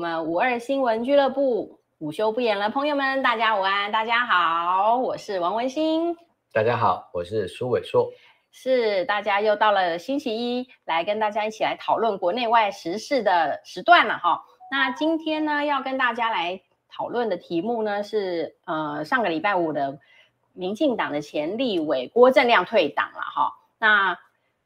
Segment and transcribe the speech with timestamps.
[0.00, 6.16] 我们五二新闻俱乐部午休不演了，朋友们，大家午安，大家好，我是王文新，
[6.54, 8.10] 大家好，我是苏伟硕，
[8.50, 14.42] 是大家又到了星期一，来跟大家一起来讨论国内外时事的时段了哈。
[14.70, 19.98] 那今天呢，要跟大家来讨论的题目呢是呃上个礼拜五的
[20.54, 23.52] 民进党的前立委郭正亮退党了哈。
[23.78, 24.18] 那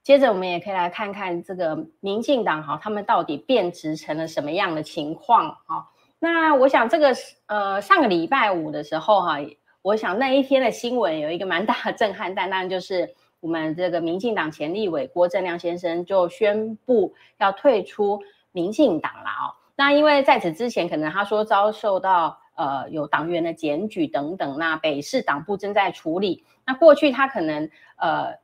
[0.04, 5.88] 接着我们也可以来看看这个民进党哈，他们到底变质成了什么样的情况哈？
[6.18, 9.38] 那我想这个呃上个礼拜五的时候哈，
[9.80, 18.20] 我想那一天的新闻有一个蛮大的震撼，但当然就是我们这个民进党前立委郭正亮先生就宣布要退出
[18.52, 19.56] 民进党了哦。
[19.74, 26.44] 那因为在此之前，可能他说遭受到呃有党员的检举等等，那北市党部正在处理。
[26.66, 28.43] 那过去他可能呃。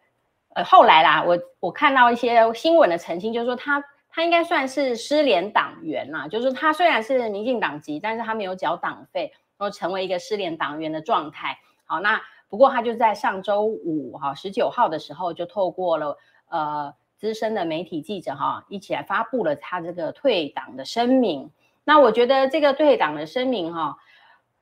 [0.54, 11.56] 呃，后来啦，我我看到一些新闻的澄清，就是说他他应该算是失联党员啦，就是他虽然是民进党籍，但是他没有缴党费，然后成为一个失联党员的状态。
[11.84, 21.48] 好，那不过他就在上周五哈十九号的时候，就透过了呃资深的媒体记者哈一起来发布了他这个退党的声明。
[21.84, 23.96] 那我觉得这个退党的声明哈，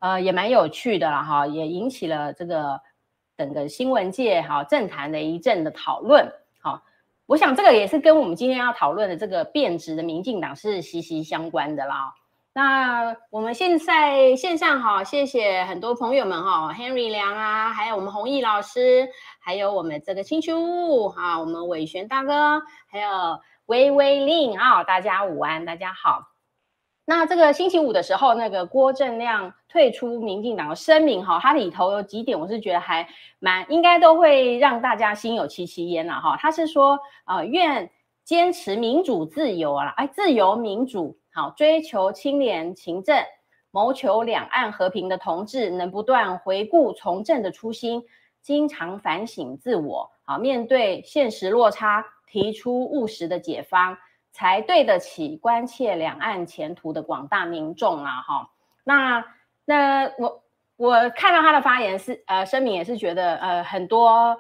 [0.01, 2.79] 呃也蛮有趣的啦哈，也引起了这个。
[3.39, 6.83] 整个新闻界哈政坛的一阵的讨论，好，
[7.25, 12.15] 我想这个也是跟我们今天要讨论的这个变质的民进党是息息相关的啦。
[12.53, 19.09] 那我们现在线上哈，谢谢很多朋友们哈，Henry 梁啊，还有我们弘毅老师，
[19.39, 26.28] 还有我们这个青丘哈，我们伟璇大哥，还有微微令啊，大家午安，大家好。
[27.11, 36.37] 那这个星期五的时候，那个郭正亮退出民进党的声明，哈，它里头有几点，我是觉得还蛮应该都会让大家心有戚戚焉了，哈。
[36.39, 37.91] 他是说，呃，愿
[38.25, 43.17] 坚持民主自由啊，哎，自由民主，好，追求清廉勤政，
[43.71, 48.03] 谋求两岸和平的同志，能不断回顾从政的初心，
[48.43, 53.97] 经常反省自我，好，面对现实落差，提出务实的解方。
[54.31, 58.23] 才对得起关切两岸前途的广大民众啊！
[58.23, 58.51] 哈，
[58.85, 59.25] 那
[59.65, 60.43] 那我
[60.77, 64.37] 我看到他的发言是呃声明也是觉得呃很多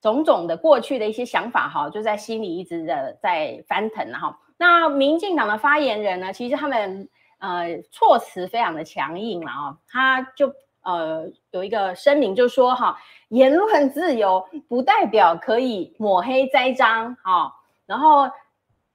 [0.00, 4.38] 种种的过去的一些想法哈，就在心里一直的在翻腾哈。
[4.56, 7.06] 那民进党的发言人呢，其实他们
[7.40, 10.50] 呃措辞非常的强硬了啊，他就
[10.82, 12.98] 呃有一个声明就说哈，
[13.28, 17.52] 言论自由不代表可以抹黑栽赃哈，
[17.84, 18.30] 然后。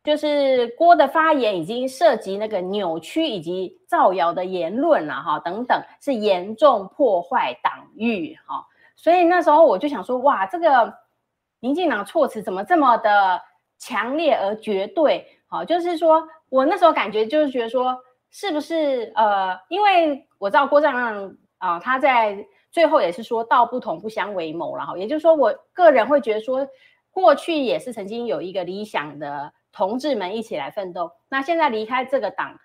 [0.05, 8.63] 就是郭的发言已经涉及那个扭曲以及造谣的言论了哈，等等是严重破坏党誉哈，
[8.95, 10.93] 所以那时候我就想说，哇，这个
[11.59, 13.41] 民进党措辞怎么这么的
[13.79, 15.25] 强烈而绝对？
[15.47, 17.97] 好，就是说我那时候感觉就是觉得说，
[18.29, 26.67] 是不是呃，因为我知道郭正亮啊，他在最后也是说道不同不相为谋了哈，也就是说，我个人会觉得说，
[27.09, 29.51] 过去也是曾经有一个理想的。
[29.75, 31.11] 同志们一起来奋斗。
[31.29, 32.57] 那现在离开这个党，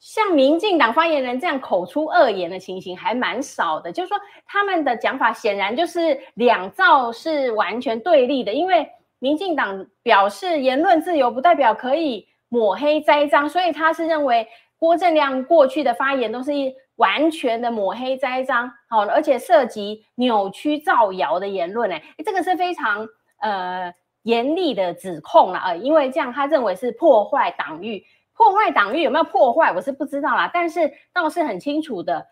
[0.00, 3.92] 像民进党发言人这样口出恶言的情形还蛮少的。
[3.92, 8.50] 就是说，他们的讲法显然就是两造是完全对立的。
[8.50, 8.88] 因为
[9.18, 16.52] 民进党表示言论自由不代表可以抹黑栽赃，所以他是认为郭正亮过去的发言都是
[16.96, 21.92] 完全的抹黑栽赃，好，而且涉及扭曲造谣的言论。
[21.92, 23.06] 哎，这个是非常
[23.40, 23.92] 呃。
[24.22, 28.04] 严厉的指控了啊，因为这样他认为是破坏党誉，
[28.36, 30.50] 破坏党誉有没有破坏，我是不知道啦。
[30.52, 32.26] 但是倒是很清楚的，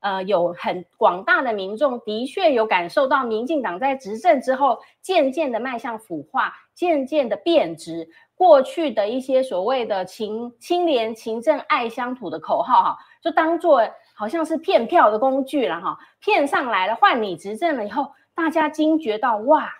[0.00, 8.08] 呃，有很广大的民众的确有感受到，民进党在执政之后，渐渐的迈向腐化，渐渐的变质。
[8.34, 13.80] 过去的一些所谓的清清廉、勤政、爱乡土的口号，哈，就当做
[14.16, 19.72] 好像是骗票的工具了，哈，骗上来了，换你执政了以后，大家惊觉到，哇！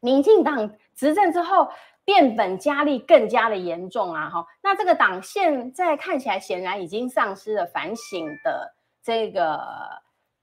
[0.00, 1.68] 民进党执政之后，
[2.04, 4.30] 变本加厉，更加的严重啊！
[4.30, 9.60] 哈，那这个党现在看起来显然已经丧失了反省的这个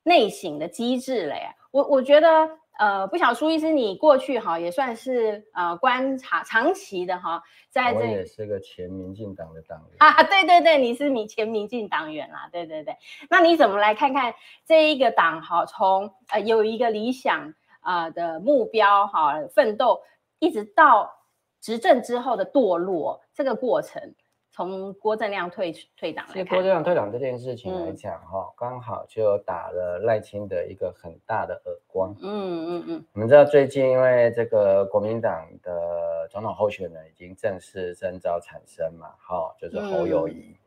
[0.04, 1.56] 内省的机制了呀。
[1.72, 12.98] 我我觉得，呃，不晓得苏医师，你过去哈也算是呃观察长期的哈，在这我也是个前民进党的党员 啊，对对对，你是你前民进党员啦，对对对。
[13.30, 14.34] 那你怎么来看看
[14.66, 17.54] 这一个党哈，从呃有一个理想。
[17.84, 20.02] 啊、呃、的目标哈、啊，奋斗
[20.40, 21.14] 一直到
[21.62, 24.16] 执政之后的堕落，这个过程
[24.52, 32.16] 从郭正亮退退党，其实郭正亮退党这件事情来讲，哈、嗯，刚好就打了赖清德一个很大的耳光。
[32.22, 33.06] 嗯嗯嗯。
[33.14, 40.63] 我们知道最近因为这个国民党的总统候选人已经正式征召产生嘛，哈，就是侯友谊，嗯。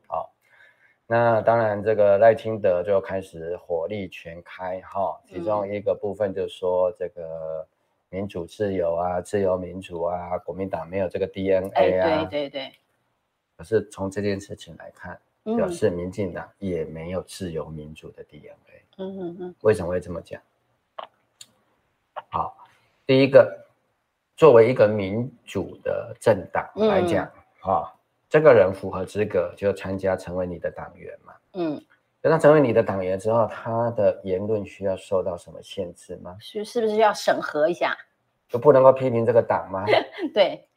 [1.06, 7.66] 那当然这个赖清德就开始火力全开，哈，其中一个部分就是说这个
[8.08, 12.72] 民主自由啊，自由民主啊，国民党没有这个 DNA 啊，对对对。
[13.56, 15.18] 可是从这件事情来看，
[15.56, 18.82] 表示民进党也没有自由民主的 DNA。
[18.98, 19.54] 嗯嗯嗯。
[19.60, 20.42] 为什么会这么讲？
[22.30, 22.56] 好，
[23.06, 23.64] 第一个，
[24.36, 27.26] 作为一个民主的政党来讲，
[27.60, 27.92] 哈、嗯哦，
[28.36, 31.32] 这个人符合资格就参加成为你的党员嘛。
[31.54, 31.82] 嗯。
[32.20, 36.36] 等他成为你的党员之后，他的言论需要受到什么限制吗？
[36.38, 37.96] 是是不是要审核一下？
[38.46, 39.86] 就不能够批评这个党吗？
[40.34, 40.68] 对。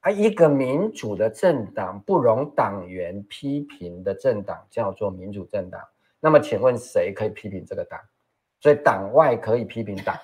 [0.00, 5.80] 啊一个民主的政党不容党员批评的政党叫做民主政党。
[6.20, 7.98] 那么，请问谁可以批评这个党？
[8.60, 10.14] 所以党外可以批评党，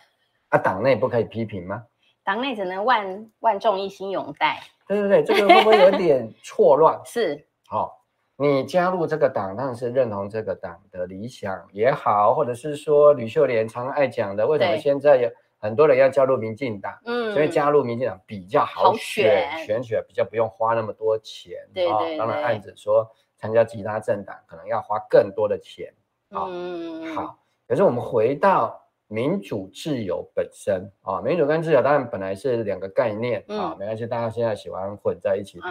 [0.50, 1.86] 啊，党内不可以批评吗？
[2.22, 4.60] 党内只能万万众一心拥戴。
[4.92, 7.00] 对对对，这个会不会有点 错乱？
[7.04, 7.46] 是。
[7.66, 7.92] 好、哦，
[8.36, 15.30] 你加入这个党，当然是认同这个党的理想也好，或者是说吕秀莲常爱讲的，为什么现在有？
[15.64, 22.18] 很多人要加入民进党，嗯，所以加入民进党比较好选，好选，选举比较不用花那么多钱，对对对。
[22.18, 25.94] 当然，案子说参加其他政党可能要花更多的钱，
[26.30, 27.38] 嗯，好。
[27.68, 28.81] 可是我们回到
[29.12, 35.70] 民主自由本身啊，民主跟自由当然本来是两个概念啊，没关系，大家现在喜欢混在一起谈，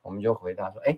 [0.00, 0.96] 我们就回答说，哎，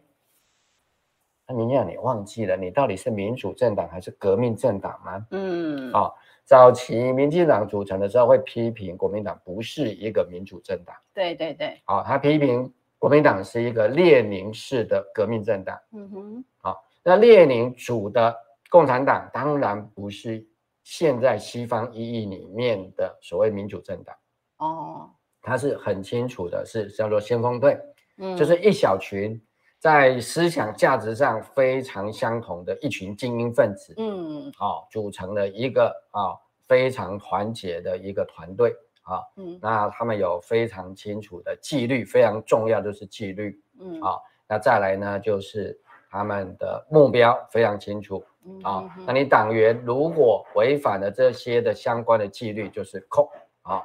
[1.49, 5.27] 那民进党你忘记了，你到底是民主政党还是革命政党吗？
[5.31, 6.13] 嗯，啊。
[6.45, 10.97] 早期民进党组成的时候，会批评国民党不是一个民主政党。
[11.15, 15.79] 对对对，啊，他批评国民党是一个列宁式的革命政党。
[15.93, 18.35] 嗯哼，好，那列宁主的
[18.69, 20.45] 共产党当然不是
[20.83, 24.17] 现在西方意义里面的所谓民主政党。
[24.59, 25.11] 哦，
[25.43, 27.79] 他是很清楚的，是叫做先锋队，
[28.19, 29.41] 嗯，就是一小群。
[29.79, 36.37] 在思想价值上非常相同的一群精英分子，嗯，好，组成了一个啊
[36.69, 45.81] 非常团结的一个团队，啊，嗯，那他们有非常清楚的纪律，非常重要就是纪律，嗯，啊，那再来呢就是
[46.11, 48.23] 他们的目标非常清楚，
[48.63, 53.31] 啊，那你党员如果违反了这些的相关的纪律，就是扣，
[53.63, 53.83] 啊，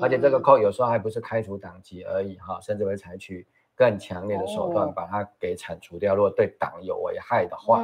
[0.00, 3.46] 而且这个扣有时候还不是开除党籍而已，哈，甚至会采取。
[3.78, 6.16] 更强烈的手段把它给铲除掉。
[6.16, 7.80] 如果对党有危害的话，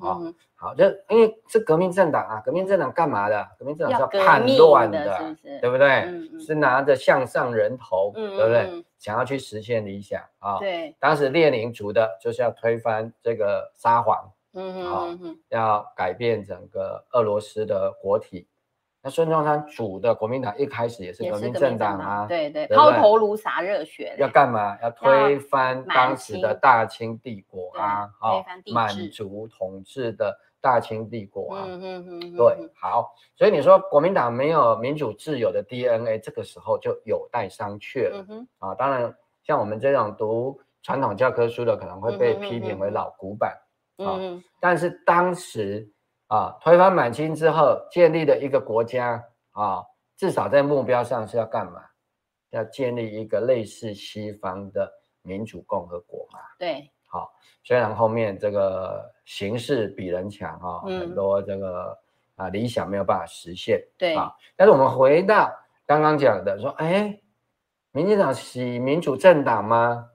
[0.00, 0.18] 啊，
[0.56, 3.48] 好，就因为是革命政党啊，革命政党干嘛的？
[3.56, 6.04] 革命政党是要叛乱的，对不对？
[6.44, 8.84] 是拿着向上人头，对不对？
[8.98, 10.58] 想要去实现理想啊。
[10.58, 18.48] 对，当时列宁主的就是要推翻这个沙皇，嗯嗯，要改变整个俄罗斯的国体。
[19.02, 24.76] 那孙中山主的国民党一开始也是革命政党啊，对对，抛头颅洒热血，要干嘛？
[24.82, 28.44] 要推翻当时的大清帝国啊，好，
[28.74, 38.24] 满族统治的大清帝国啊，嗯嗯嗯，对，好，所以你说国民党没有民主自由的 DNA，这个时候就有待商榷了
[38.58, 38.74] 啊。
[38.74, 39.14] 当然，
[39.44, 43.56] 像我们这种读传统教科书的，可能会被批评为老古板
[43.98, 44.18] 啊，
[44.60, 45.90] 但是当时。
[46.28, 49.80] 啊，推翻满清之后建立的一个国家啊，
[50.16, 51.80] 至少在目标上是要干嘛？
[52.50, 54.92] 要建立一个类似西方的
[55.22, 56.40] 民主共和国嘛？
[56.58, 57.28] 对，好、啊，
[57.62, 61.96] 虽然后面这个形势比人强啊，嗯、很多这个
[62.34, 65.48] 啊理想没有办法实现，对啊，但是我们回到
[65.86, 67.16] 刚刚讲的，说，哎，
[67.92, 70.10] 民进党是民主政党吗？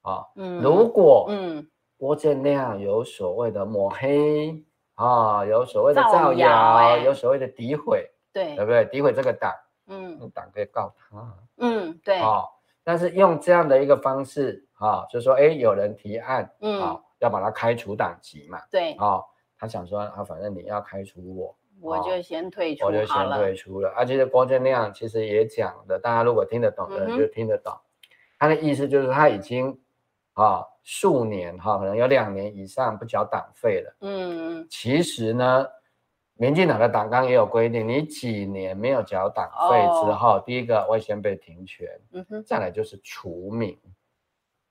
[0.00, 1.68] 啊，嗯，如果嗯
[2.02, 4.60] 郭建亮有所谓的抹黑。
[4.94, 8.84] 啊、哦，有所谓的造谣，欸、有所谓的诋毁，对，对不对？
[8.86, 9.52] 诋毁这个党，
[9.86, 12.44] 嗯，党可以告他，嗯，对，哦，
[12.84, 19.24] 但是用这样的一个方式，啊、哦，就是说，哎，有人提案，嗯，哦、要把他开除党籍嘛，对，哦，
[19.58, 23.88] 他想说，啊，反正你要开除我，我就先退出，我就先退出了。
[23.96, 27.80] 而且、啊、郭建亮其实也讲的，大家如果听得懂的人就听得懂，嗯、
[28.38, 29.80] 他的意思就是他已经。
[30.34, 33.96] 啊，数年哈，可能有两年以上不缴党费了。
[34.00, 35.66] 嗯，其实呢，
[36.34, 43.78] 民进党的党纲也有规定，你几年没有缴党费之后，哦、第一个会先被停权，嗯哼，再来就是除名，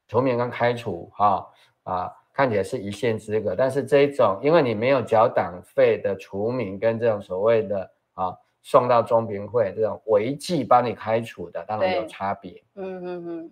[0.07, 1.47] 除名跟开除哈
[1.83, 12.63] 啊，看起来是一线之隔，但是这一种因为你没有缴党费的除名，跟这种所谓的啊送到中评会这种违纪帮你开除的，当然有差别。
[12.75, 13.51] 嗯嗯嗯。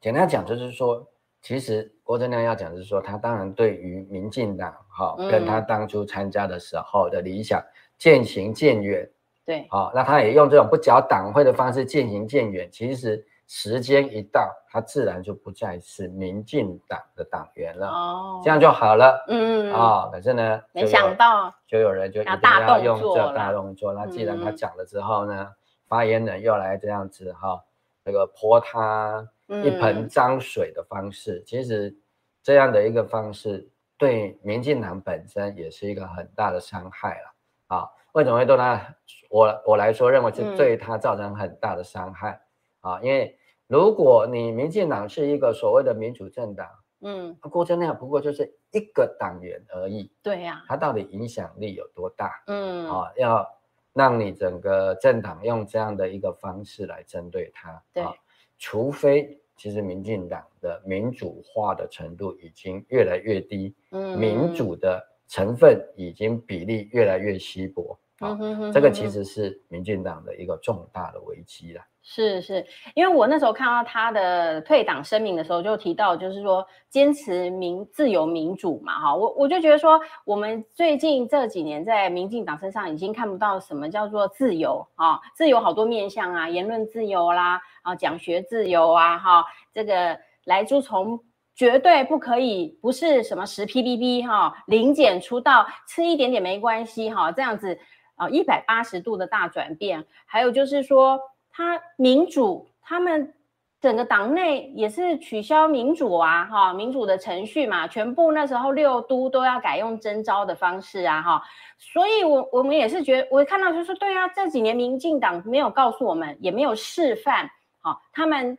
[0.00, 1.06] 简单讲就是说，
[1.42, 7.62] 其实郭正亮要讲的是说，他当然对于民进党哈，跟他当初参加的时候的理想
[7.98, 9.08] 渐行渐远。
[9.44, 12.70] 对，好，那他也用这种不缴党会的方式渐行渐远。
[12.70, 17.88] 其实时间一到，他自然就不再是民进党的党员了。
[17.88, 19.24] 哦，这样就好了。
[19.28, 23.92] 嗯啊，可是呢，没想到就有人就一定要用这大动作。
[23.92, 25.48] 那既然他讲了之后呢，
[25.88, 27.64] 发言人又来这样子哈，
[28.04, 29.26] 那个泼他
[29.64, 31.94] 一盆脏水的方式，其实
[32.42, 37.34] 这样的一个方式对民进党本身也是一个很大的伤害了。
[37.66, 38.94] 啊，为什么会对他？
[39.28, 42.40] 我我来说，认为是对他造成很大的伤害，
[42.82, 43.38] 嗯、啊，因为
[43.68, 46.68] 如果你民进党是一个所谓的民主政党，
[47.02, 52.42] 嗯，郭正亮不过就是一个党员而已，对呀、啊，他到底影响力有多大？
[52.48, 53.48] 嗯，啊，要
[53.92, 58.12] 让你整个政党用这样的一个方式来针对他，对，啊、
[58.58, 67.99] 除非其实民进党的民主化的程度已经越来越低，嗯，民主的成分已经比例越来越稀薄。
[68.20, 71.80] 嗯哼哼，这个其实是民进党的一个重大的危机了。
[72.02, 91.20] 是是，因为我那时候看到他的退党声明的时候，就提到就是说坚持民自由民主嘛，哈，我我就觉得说，我们最近这几年在民进党身上已经看不到什么叫做自由啊，自由好多面向啊，言论自由啦，啊，讲学自由啊，哈，这个来猪从
[91.54, 97.78] 绝对不可以不是什么十 PBB 哈，零检出道吃一点点没关系哈，这样子。
[98.20, 101.18] 啊，一百八十度的大转变，还有就是说，
[101.50, 103.32] 他民主，他们
[103.80, 111.42] 整个党内也是取消民主啊，哈，民主的程序嘛，全部那时候六都都要改用征召的方式啊，哈，
[111.78, 117.50] 所以我我们也是觉，我看到就是，对啊，这几年民进党没有告诉我们，也没有示范，
[117.80, 118.58] 好，他们。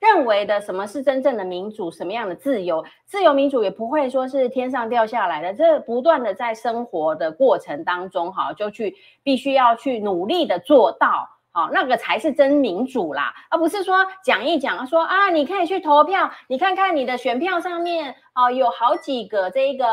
[0.00, 1.90] 认为的什么是真正的民主？
[1.90, 2.82] 什么样的自由？
[3.04, 19.86] 自由民主也不会说是天上掉下来的，这不断的在生活的过程当中，哈，就去必须要去努力的做到，好，那个才是真民主啦，而不是说讲一讲说啊，你可以去投票，你看看你的选票上面，哦，有好几个这个。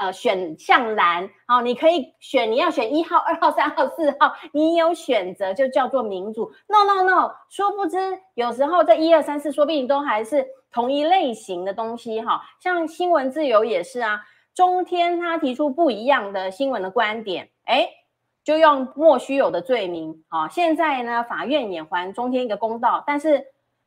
[0.00, 6.50] 呃，选项栏，好，你可以选，你要选一号、二号、三号、四号，你有选择就叫做民主。
[6.68, 7.98] No No No，殊不知
[8.32, 12.40] 有时候这一二三四，说不定都还是同一类型的东西哈。
[12.60, 14.22] 像新闻自由也是啊，
[14.54, 17.86] 中天他提出不一样的新闻的观点，哎，
[18.44, 20.48] 就用莫须有的罪名啊。
[20.48, 23.44] 现在呢，法院也还中天一个公道，但是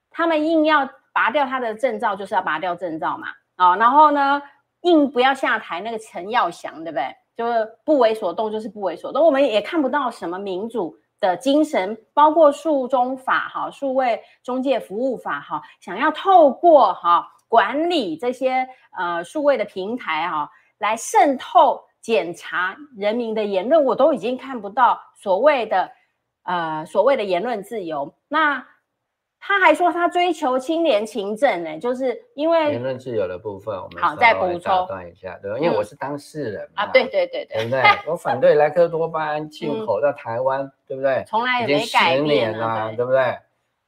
[0.09, 3.27] 他们硬要拔掉他的证照，就是要拔掉证照嘛。
[3.55, 4.41] 啊，然后呢？
[4.81, 7.15] 硬不要下台，那个陈耀祥，对不对？
[7.37, 9.25] 就是不为所动，就是不为所动。
[9.25, 18.67] 我们也看不到什么民主的精神，包括数中法哈、数位中介服务法哈，想要透过哈管理这些
[18.97, 25.89] 呃数位的平台哈，来渗透检查人民的言论，我都已经看不到所谓的
[26.43, 28.13] 呃所谓的言论自由。
[28.27, 28.67] 那
[29.39, 35.57] 他还说他追求清廉勤政呢，就是因为言论自由的部分，我们好再补充一下，对吧？
[35.57, 37.81] 因为我是当事人嘛，啊，对对对对，对不对？
[38.05, 41.23] 我反对莱克多巴胺进口到台湾，对不对？
[41.25, 43.37] 从来也没改变啊，对不对？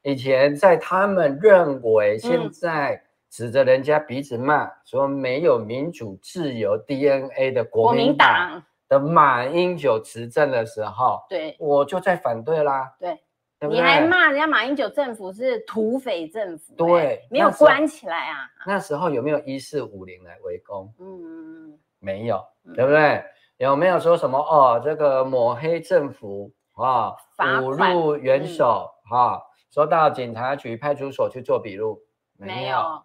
[0.04, 3.05] 以前在他们认为现在
[3.36, 13.20] 指着人家鼻子骂，说没有民主自由 DNA 的国民党的马英九执政的时候，对，我就在反对啦，对。
[13.68, 16.76] 你还骂人家马英九政府是土匪政府？
[16.76, 18.48] 对，没有关起来啊。
[18.66, 20.94] 那时候有没有一四五零来围攻？
[20.98, 22.42] 嗯，没有，
[22.74, 23.22] 对不对？
[23.58, 24.80] 有没有说什么哦？
[24.82, 29.42] 这个抹黑政府啊，侮辱元首哈？
[29.72, 32.00] 说到警察局、派出所去做笔录，
[32.38, 33.04] 没有，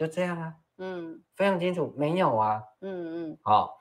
[0.00, 0.54] 就这样啊。
[0.78, 2.62] 嗯，非常清楚，没有啊。
[2.80, 3.76] 嗯嗯，好。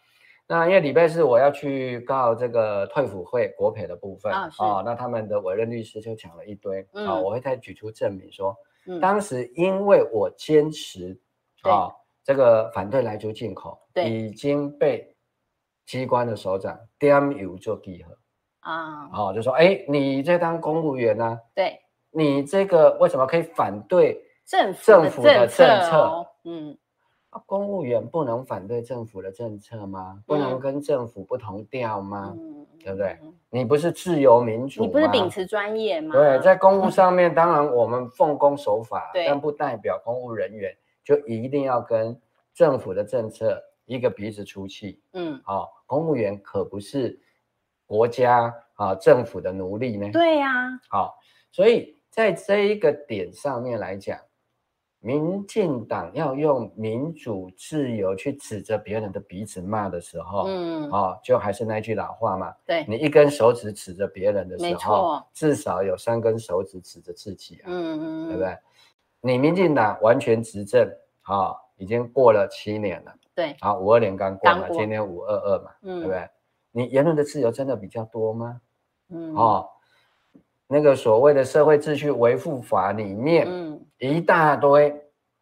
[0.48, 8.54] 那因为礼拜四我要去告这个退辅会国赔的部分啊、哦，那他们的委任律师就讲了一堆啊、嗯哦，我会再举出证明说，
[8.88, 11.18] 嗯、当时因为我坚持
[11.62, 15.16] 啊、哦，这个反对来猪进口，已经被
[15.86, 18.12] 机关的首长点油做记号
[18.60, 25.98] 啊，好、哦，就说哎，你这当公务员呢、啊，对，你这个为什么可以反对政政府的政策？
[25.98, 26.78] 哦、嗯。
[27.30, 30.16] 啊，公务员不能反对政府的政策吗？
[30.18, 32.34] 嗯、不能跟政府不同调吗？
[32.36, 33.20] 嗯、对不对？
[33.52, 34.88] 你不是自由民主吗？
[34.88, 36.16] 你不是秉持专业吗？
[36.16, 42.20] 对，在公务上面，当然我们奉公守法，嗯、但不代表公务人员就一定要跟
[42.52, 45.00] 政府的政策一个鼻子出气。
[45.14, 47.22] 嗯，好、哦，公务员可不是
[47.86, 50.10] 国家啊政府的奴隶呢。
[50.12, 50.80] 对呀、啊。
[50.90, 51.08] 好、哦，
[51.52, 54.20] 所以在这一个点上面来讲。
[55.02, 68.58] 民进党要用民主自由去指着别人的鼻子骂的时候，嗯，哦，就还是那句老话嘛，对，你一根手指指着别人的时候，至少有三根手指指着自己啊，嗯嗯，对不对？
[69.22, 70.86] 你民进党完全执政，
[71.22, 76.30] 啊、哦，已经过了七年了，对，好，五二年刚过嘛，今年五二二嘛，嗯，对不对？
[76.72, 78.60] 你言论的自由真的比较多吗？
[79.10, 79.70] 嗯，哦。
[80.72, 84.96] 那个所谓的社会秩序维护法里面，嗯，一大堆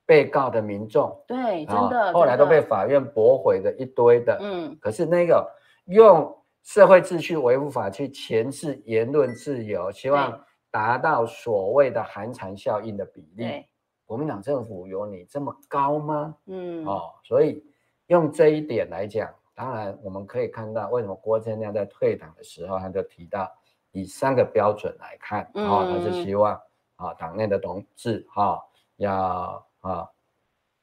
[0.05, 5.45] 被告的民众，对，真的，后来都被法院驳回的一堆的，嗯，可是那个
[5.87, 10.41] 用社会秩序维护法去钳制言论自由，希望
[10.71, 13.65] 达到所谓的寒蝉效应的比例，
[14.05, 16.35] 国民党政府有你这么高吗？
[16.45, 17.61] 嗯，哦，所以
[18.05, 23.51] 用这一点来讲，当然我们可以看到为什么郭正亮在退党的时候他就提到。
[23.91, 26.53] 以三个标准来看，啊、嗯哦，他是希望
[26.97, 28.63] 啊，党内的同志哈，
[28.97, 30.07] 要啊，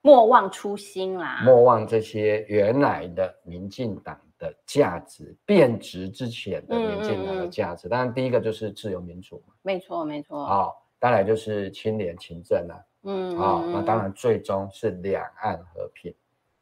[0.01, 7.89] 莫忘初心啦，莫忘这些原来的民进党的价值，变质之前的民进党的价值。
[7.89, 10.45] 当然、嗯，第一个就是自由民主嘛，没错没错。
[10.45, 16.13] 好、哦，当然就是清廉勤政啊，嗯，啊、哦，那当然最终是两岸和平，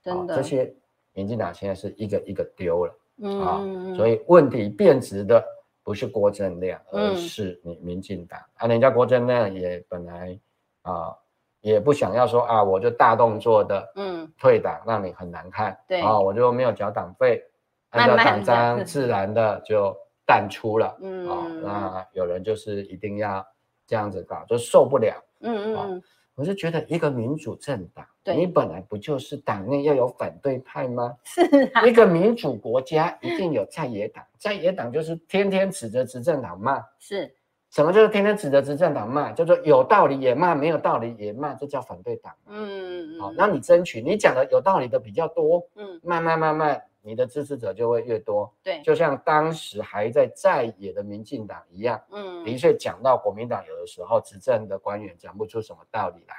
[0.03, 0.75] 真的，哦、这些
[1.13, 5.43] 民进党现在是一个一个丢了，嗯，所以问题变质的。
[5.83, 8.67] 不是郭正亮，而是你民进党、嗯、啊！
[8.67, 10.39] 人家郭正亮也本来
[10.83, 11.17] 啊，
[11.61, 15.77] 也不想要说啊，我就大动作的嗯退党，让你很难看。
[15.89, 17.43] 对啊，我就没有缴党费，
[17.91, 20.97] 按照党章 自然的就淡出了。
[21.01, 23.45] 嗯啊，那有人就是一定要
[23.87, 25.15] 这样子搞，就受不了。
[25.41, 25.77] 嗯嗯。
[25.77, 26.01] 啊
[26.35, 31.15] 我是觉得一个民主政党，你本来不就是党内要有反对派吗？
[31.25, 31.43] 是
[31.75, 36.83] 啊，一个民主国家一定有在野党，在野党就是天天指着执政党骂。
[36.99, 37.35] 是，
[37.71, 39.31] 什么就是天天指着执政党骂？
[39.33, 42.33] 叫做有道理也骂，没有道理也骂，这叫反对党。
[42.47, 43.21] 嗯嗯。
[43.21, 46.83] 好，那你争取，你讲的有道理的比较多，嗯，慢慢慢慢。
[47.04, 56.34] 你的支持者就会越多，对，就像当时还在在野的民进党一样，嗯，的确讲到国民党有的时候执政的官员讲不出什么道理来，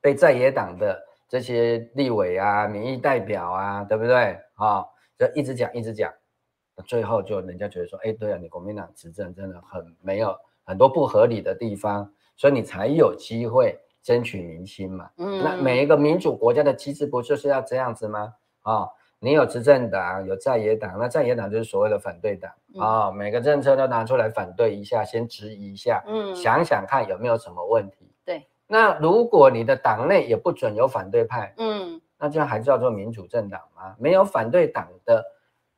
[0.00, 4.38] 被在野党的这些立委啊、民意代表啊，对不对？
[4.54, 6.14] 啊、哦，就一直讲一直讲，
[6.86, 15.10] 最后就人家觉得说，哎，对啊，你国民党执政真的很没有很多不合理的地方，所以你才有机会争取民心嘛。
[15.16, 18.32] 嗯，那每一个民主国家的机制不就是要这样子吗？
[18.62, 18.90] 啊、哦。
[19.24, 28.12] 你有执政党，有在野党，那在野党就是所谓的反对党啊、嗯哦，每个政策都拿出来反对一下，先质疑一下，嗯，想想看有没有什么问题。
[28.22, 33.96] 对，那如果你的党内也不准有反对派，嗯，那这样还叫做民主政党吗？
[33.98, 35.24] 没有反对党的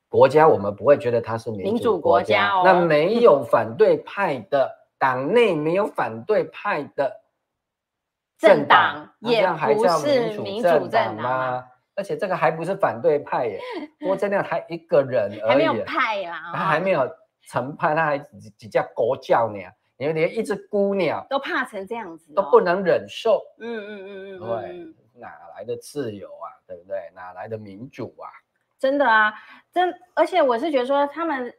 [0.09, 2.51] 国家，我们不会觉得它是民主国家。
[2.51, 7.21] 国家哦、那没有反对派的党内没有反对派的
[8.37, 9.97] 政党，也这样还叫
[10.43, 11.63] 民主政党吗？
[11.97, 13.59] 而且这个还不是反对派耶，
[13.99, 17.09] 郭正亮他一个人而已，还没有派啦，他还没有
[17.41, 23.41] 成派，他还只只叫国教鸟，你们连一只孤鸟都怕成这样子，都不能忍受。
[23.57, 26.53] 嗯嗯嗯嗯，对，哪来的自由啊？
[26.67, 27.09] 对不对？
[27.15, 28.29] 哪来的民主啊？
[28.77, 29.33] 真的啊，
[29.73, 31.51] 真，而且我是觉得说，他们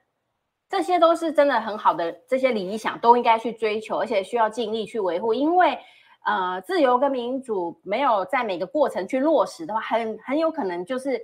[0.68, 5.77] 这些都是真的很好的，这些理想都应该去追求，而且需要尽力去维护，因为。
[6.28, 11.18] 呃，自由跟民主没有在每个过程去落实的话，很很有可能就是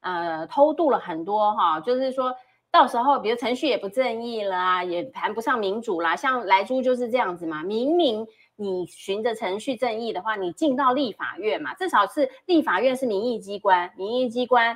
[0.00, 2.34] 呃偷渡了很多哈，就是说
[2.70, 6.16] 到时候比如程序也不正义啦，也谈不上民主啦。
[6.16, 14.74] 像莱猪就是这样子嘛，明明你循着程序正义的话，你进到立法院嘛，至少是立法院是民意机关，民意机关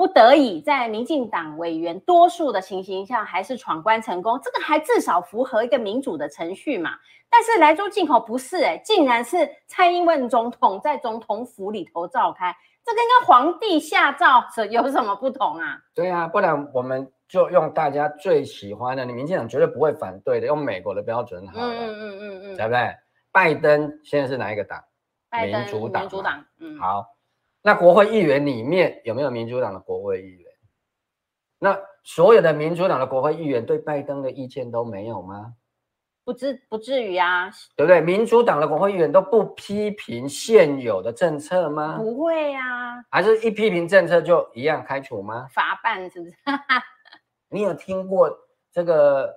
[0.00, 6.92] 不得已在民进党委员多数的情形下还是闯关成功，这个还至少符合一个民主的程序嘛。
[7.28, 15.78] 但是莱州进口不是哎、欸，竟然是蔡英文总统在总统府里头召开，这跟跟皇帝下诏是有什么不同啊？
[15.94, 22.96] 对啊，不然我们就用大家最喜欢的，你民进党绝对不会反对的，用美国的标准好了，嗯嗯嗯嗯嗯，对不对？
[23.30, 24.82] 拜登现在是哪一个党？
[25.28, 26.02] 拜民主党。
[26.04, 27.04] 民主党，嗯，好，
[27.62, 30.46] 那国会议员里面有没有民主党的国会议员？
[31.58, 35.54] 那所有的民主党的国会议员对拜登的意见都没有吗？
[36.24, 38.00] 不至不至于啊，对不对？
[38.00, 41.96] 民主党的国会议员都不批评现有的政策吗？
[41.98, 45.46] 不会啊，还是一批评政策就一样开除吗？
[45.50, 46.34] 罚办是不是？
[47.50, 48.30] 你有听过
[48.72, 49.34] 这个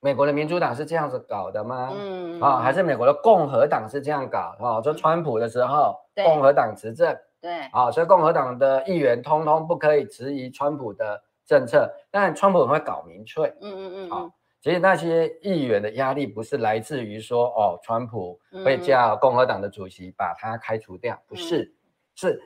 [0.00, 1.92] 美国的民主党是这样子搞的吗？
[1.94, 4.56] 嗯啊、哦，还是美国的共和党是这样搞？
[4.58, 7.16] 哦，就川普的时候，嗯、共和党执政，
[7.46, 7.54] 对。
[7.70, 14.30] 啊、哦，所以共和党的议员通通不可以质疑川普的政策，但川普很会搞民粹，嗯嗯嗯，好。
[14.60, 21.72] 其实那些议员的压力不是来自于说哦，川普会叫共和党的主席把他开除掉，嗯、不是，
[22.16, 22.42] 是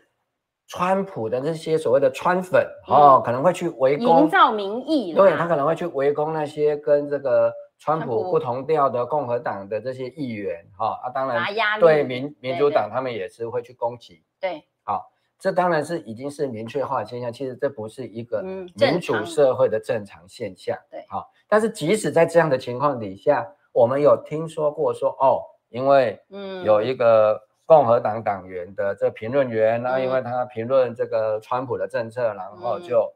[0.67, 11.43] 川普的那些所谓的川粉、嗯、哦，可能会去围攻，营造民意，对，他可能会去围攻那些跟这个川普不同调的共和党的这些议员哈啊，当然
[11.81, 15.11] 对民民主党他们也是会去攻击，对，好。
[15.43, 20.77] 这当然是已经是明确化的现象，其实这不是一个民主社会的正常现象。
[20.77, 33.11] 嗯、对，好，但是即使在这样的情况底下，我们有听说过说哦，因为嗯有一个共和党党员的这评论员，那、嗯、因为他评论这个川普的政策，然后就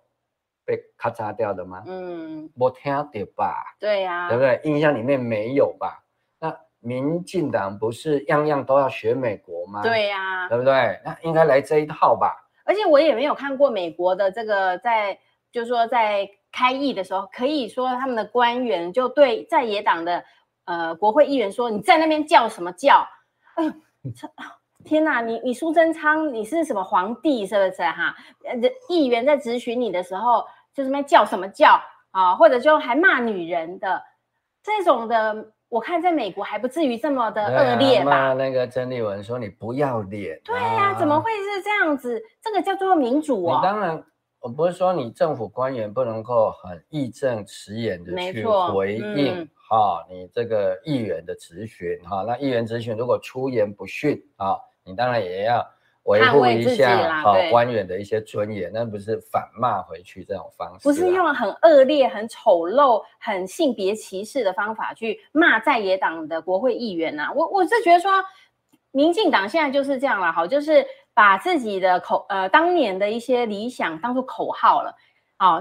[0.64, 1.84] 被咔嚓掉的吗？
[1.86, 3.04] 嗯，没听到
[3.36, 3.76] 吧？
[3.78, 4.58] 对呀、啊，对不对？
[4.64, 6.02] 印象里面没有吧？
[6.84, 9.82] 民进党不是样样都要学美国吗？
[9.82, 11.00] 对呀、啊，对不对？
[11.02, 12.36] 那应该来这一套吧。
[12.66, 15.18] 而且我也没有看过美国的这个在，
[15.50, 20.22] 就是说在开议的时候，可以说他们的官员就对在野党的
[20.66, 23.08] 呃国会议员说：“你在那边叫什么叫？”
[23.56, 23.72] 哎呦，
[24.84, 25.22] 天哪！
[25.22, 28.14] 你你苏贞昌，你是什么皇帝是不是哈？
[28.44, 28.56] 呃，
[28.90, 30.44] 议员在质询你的时候，
[30.74, 32.34] 就什么叫什么叫啊？
[32.34, 34.02] 或者就还骂女人的
[34.62, 35.52] 这种的。
[35.74, 38.32] 我看在美国还不至于这么的恶劣吧？
[38.32, 42.22] 那个曾丽文说：“你不要脸。”对呀、啊，怎么会是这样子？
[42.40, 43.58] 这个叫做民主哦。
[43.60, 44.00] 当然，
[44.38, 52.22] 我不是说你政府官员不能够很义正辞严的去回应哈、嗯，你这个议员的质询哈。
[52.22, 55.60] 那议员质询如果出言不逊啊，你当然也要。
[56.04, 67.32] 维护一下好官员的一些尊严，那不是反骂回去这种方式，不是用很恶劣、很丑陋、很性别歧视的方法去骂在野党的国会议员呐、啊。
[67.32, 68.12] 我我是觉得说，
[68.90, 74.94] 民进党现在就是这样了，好，就是把自己的口呃当年的一些理想当做口号了。
[75.38, 75.58] 好，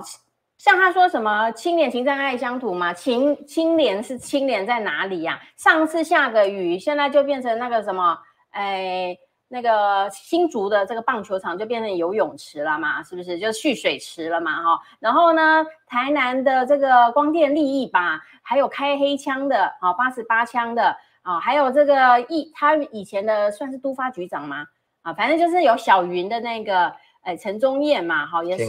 [0.58, 5.42] 像他说什么“清廉勤政爱乡土”嘛，清清廉是清廉在哪里呀、啊？
[5.56, 8.18] 上次下个雨，现在就变成那个什么，
[8.52, 9.18] 哎。
[9.54, 14.64] 那个新竹的这个棒球场就变成游泳池了嘛，是不是就蓄水池了嘛？
[14.64, 24.66] 哈，然后呢，台南的这个光电利益吧，还有开黑枪的啊，八十八枪的啊，还有这个一他以前的算是都发局长吗，
[25.04, 28.64] 啊，反正就是有小云的那个哎陈忠彦嘛，哈，也是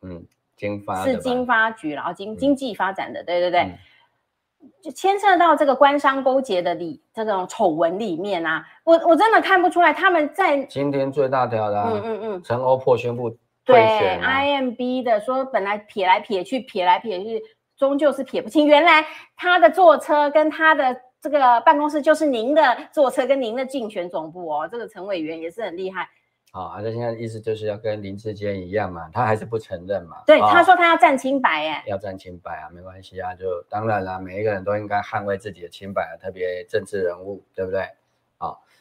[0.00, 0.26] 嗯
[0.56, 3.60] 经发是经发局，然后经经济发展的，对对对。
[3.60, 3.78] 嗯
[4.82, 13.30] 就牵涉到这个官商勾结的里这种丑闻里面啊，我我真的看不出来他们在今天最大条的、啊，嗯嗯嗯，陈欧破宣布
[13.64, 17.42] 退选、啊、对，IMB 的说本来撇来撇去，撇来撇去，
[17.76, 19.04] 终究是撇不清，原来
[19.36, 26.08] 他的坐车跟他的这个办公室就是您的坐车跟您的竞选总部哦，这个陈委员也是很厉害。
[26.52, 30.16] 好、哦，这现在意思就是要跟林志坚一样嘛，他还是不承认嘛。
[30.26, 37.84] 对，哦、他说他要站清白，耶，要站清白啊，没关系啊，就当然啦，每一个人都应该捍卫自己的清白啊，特别政治人物，对不对？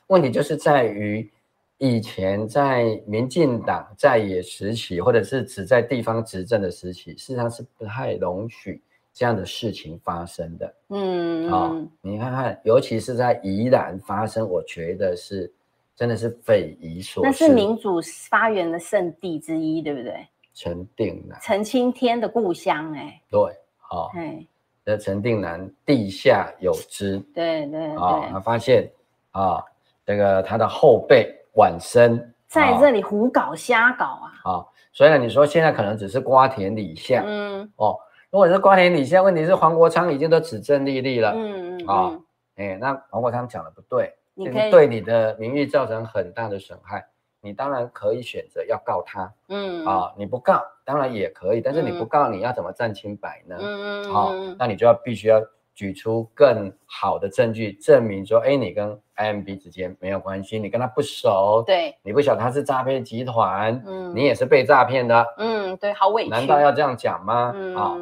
[0.08, 1.29] 问题就是在于
[1.77, 8.82] 以前在民进党在野时期，或者是只在地方执政的时期，事实上是不太容许
[9.13, 10.73] 这样的事情发生的。
[10.88, 15.53] 嗯，好、哦，你看看，尤其是在宜兰发生，我觉得是。
[15.99, 17.29] 真的是匪夷所思。
[17.29, 20.25] 那是民主发源的圣地之一，对不对？
[20.53, 24.47] 陈定南，陈青天的故乡，哎，对，好，哎，
[24.85, 28.89] 那陈定南地下有知，对对对，他发现
[29.31, 29.62] 啊，
[30.05, 37.97] 这个他的后辈晚生在这里胡搞瞎搞啊，好，所以呢，你说现在可能只是瓜田李下，嗯，哦，
[38.29, 42.19] 如果是瓜田李下，问题是黄国昌已经都指证立立了，嗯嗯，啊，
[42.55, 44.13] 哎，那黄国昌讲的不对。
[44.39, 47.06] 你可以对你的名誉造成很大的损害，
[47.41, 53.58] 你当然可以选择要告他，嗯啊，你不告当然也可以，但是你不告你要怎么站清白呢？
[53.60, 55.41] 嗯嗯，好，那你就要必须要
[55.75, 67.52] 举出更好的证据证明说，哎，你跟 IMB 之间没有关系，你跟他不熟，对，你不晓得他是诈骗集团，嗯，你也是被诈骗的，嗯，对，好委屈，难道要这样讲吗？
[67.56, 67.97] 嗯，啊，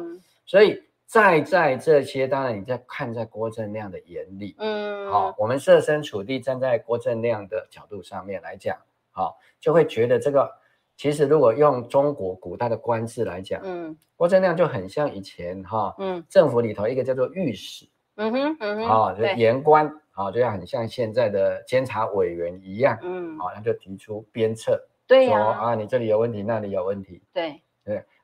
[0.46, 0.82] 所以。
[1.08, 8.76] 在在这些，当然你在看在郭正亮的眼里，嗯，好，我们设身处地站在郭正亮的角度上面来讲，
[9.10, 10.52] 好，就会觉得这个
[10.98, 27.62] 其实如果用中国古代的官制来讲，嗯，郭正亮就很像以前哈，嗯，政府里头一个叫做御史，嗯哼，嗯哼，啊，就言官，啊，就要很像现在的监察委员一样，嗯，好，他就提出鞭策，对呀，说啊，你这里有问题，那里有问题，对，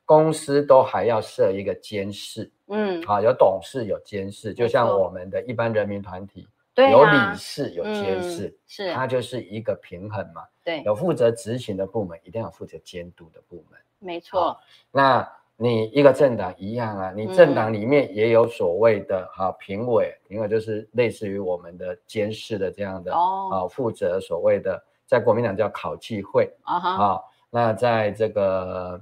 [0.05, 2.51] 公司都还要设一个监事。
[2.69, 10.43] 嗯，好，有董事，有监事，就像我们的一般人民团体，对，有理事，有监事，嗯，是，它就是一个平衡嘛。
[10.64, 13.79] 对，有负责执行的部门，一定要负责监督的部门。
[13.99, 14.59] 没错。
[14.90, 29.01] 那你一个政党一样啊，你政党里面也有所谓的哈评委，评委就是类似于我们的监事的这样的哦，啊，负责所谓的在国民党叫考纪会啊哈，那在这个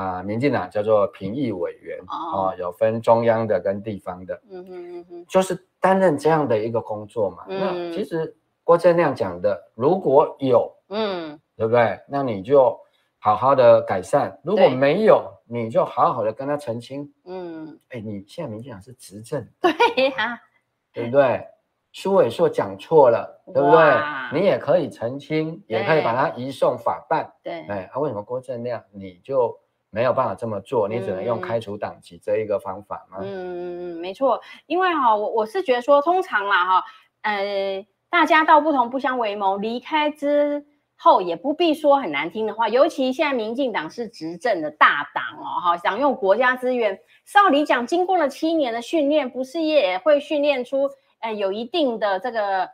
[0.00, 7.44] 啊民进党叫做评议委员啊，有分中央的跟地方的，嗯嗯嗯就是担任这样的一个工作嘛。
[7.48, 11.98] 那其实郭正亮讲的，如果有嗯，对不对？
[12.08, 12.78] 那你就。
[13.20, 17.12] 好好的改善，如果没有，你就好好的跟他澄清。
[17.24, 19.72] 嗯，哎，你现在民进党是执政，对
[20.10, 20.40] 呀，
[20.92, 21.44] 对不对？
[21.92, 24.40] 苏伟硕讲错了，对不对？
[24.40, 27.28] 你也可以澄清，也可以把他移送法办。
[27.42, 29.58] 对，哎，啊，为什么郭正亮你就
[29.90, 30.88] 没有办法这么做？
[30.88, 33.18] 你只能用开除党籍这一个方法吗？
[33.22, 36.84] 嗯，没错，因为哈，我我是觉得说，通常啦哈，
[37.22, 40.66] 呃，大家道不同不相为谋，离开之。
[41.00, 52.70] 后也不必说很难听的话，尤其现在民进党是执政的大党哦，哈，想用国家资源，少理讲，经过了七年的训练，不是也会训练出，呃，有一定的这个，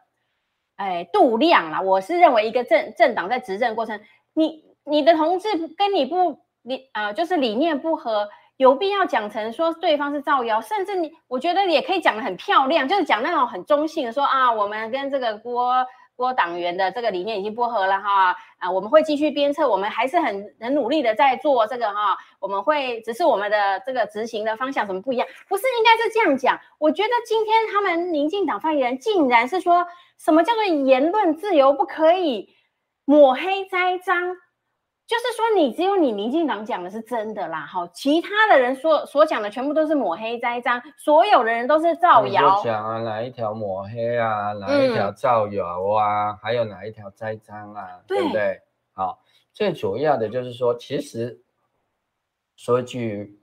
[0.76, 1.82] 哎，度量啦。
[1.82, 4.00] 我是认为一个政政党在执政过程，
[4.32, 15.86] 你你的同志跟你不理，呃，就是理念不合，有必要讲成说对方是造谣，甚至你，我觉得也可以讲得很漂亮，就是讲那种很中性的说啊，我们跟这个郭。
[16.16, 25.26] 郭党员的这个理念已经不合了哈啊，我们会继续鞭策，我们还是很很努力的在做这个哈，我们会只是我们的这个执行的方向怎么不一样？
[25.48, 26.56] 不是应该是这样讲？
[26.78, 29.84] 我觉得今天他们民进党发言人竟然是说
[30.16, 32.48] 什么叫做言论自由不可以
[33.04, 34.36] 抹黑栽赃。
[35.06, 42.62] 就是说，你只有你民进党讲的是真的啦，好，其他的人说所讲的全部都是抹黑栽赃，所有的人都是造谣。
[42.62, 48.62] 讲啊，哪一条抹黑啊，哪一条造谣啊，嗯、还有哪一条栽赃啊，对，对不对？
[48.94, 49.20] 好，
[49.52, 51.38] 最主要的就是说，其实
[52.56, 53.38] 说一句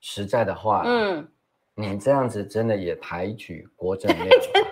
[0.00, 1.28] 实在的话，嗯，
[1.74, 4.70] 你这样子真的也抬举郭正 亮，真的。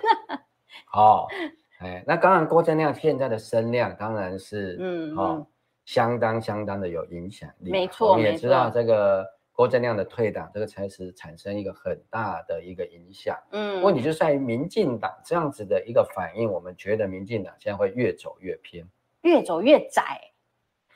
[0.85, 1.27] 好，
[1.81, 5.47] 哎，那当然，郭正亮现在的声量当然是，嗯，好、哦。
[5.91, 13.37] 相当相当的有影响力，没错，我们也知道这个郭正亮的退党，这个才是产生一个很大的一个影响。
[13.51, 18.87] 嗯，问题就在于民进党这样子的一个反应，我们觉得民进党现在会越走越偏，
[19.23, 20.21] 越走越窄，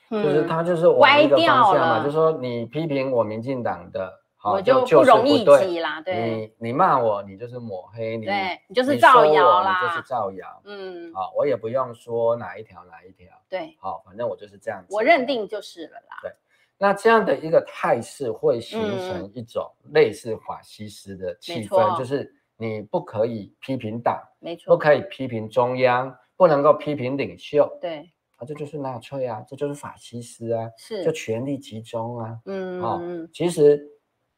[0.09, 4.21] 就是他就是往一个方向嘛，就是说你批评我民进党的。
[4.53, 16.19] 我就不容易对，你你骂我，你就是抹黑，你对你就是造谣啦，你就是造谣，嗯，好，我也不用说哪一条哪一条，对，好，反正我就是这样子，我认定就是了啦。
[16.21, 16.31] 对，
[16.77, 33.01] 那这样的一个态势会形成一种类似法西斯的气氛，就是你不可以批评党，没错，不可以批评中央，不能够批评领袖，对，啊，这就是纳粹啊，这就是法西斯啊，是，就权力集中啊，嗯，好，
[33.33, 33.89] 其实。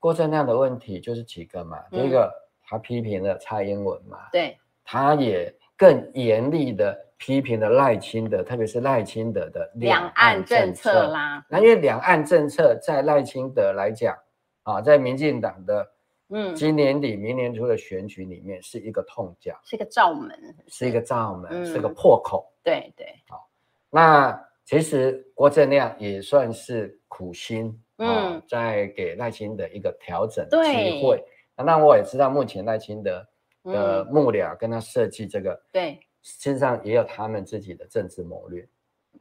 [0.07, 2.33] 郭正亮的问题就是几个嘛，第一个
[2.65, 11.45] 他批评了蔡英文嘛，对，他也更严厉的批评了赖清德，特别是赖清德的两岸政策啦。
[11.49, 14.17] 那因为两岸政策在赖清德来讲
[14.63, 15.85] 啊，在民进党的
[16.29, 20.39] 嗯今年底明年初的选举里面是一个痛脚，是一个罩门，
[20.69, 22.49] 是一个罩门，是个破口。
[22.63, 23.45] 对对，好，
[23.89, 27.83] 那其实郭正亮也算是苦心。
[27.99, 31.25] 嗯，在给赖清德一个调整机会。
[31.55, 33.27] 那那我也知道，目前赖清德
[33.63, 38.69] 的幕僚跟他设计这个，对，身上也有他们自己的政治谋略。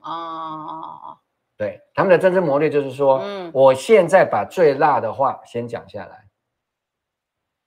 [0.00, 1.16] 哦，
[1.56, 6.28] 对，他们的政治谋略就是说，嗯，我现在把最辣的话先讲下来，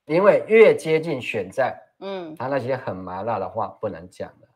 [0.05, 4.48] 因为越接近选战，嗯，他那些很麻辣的话不能讲了。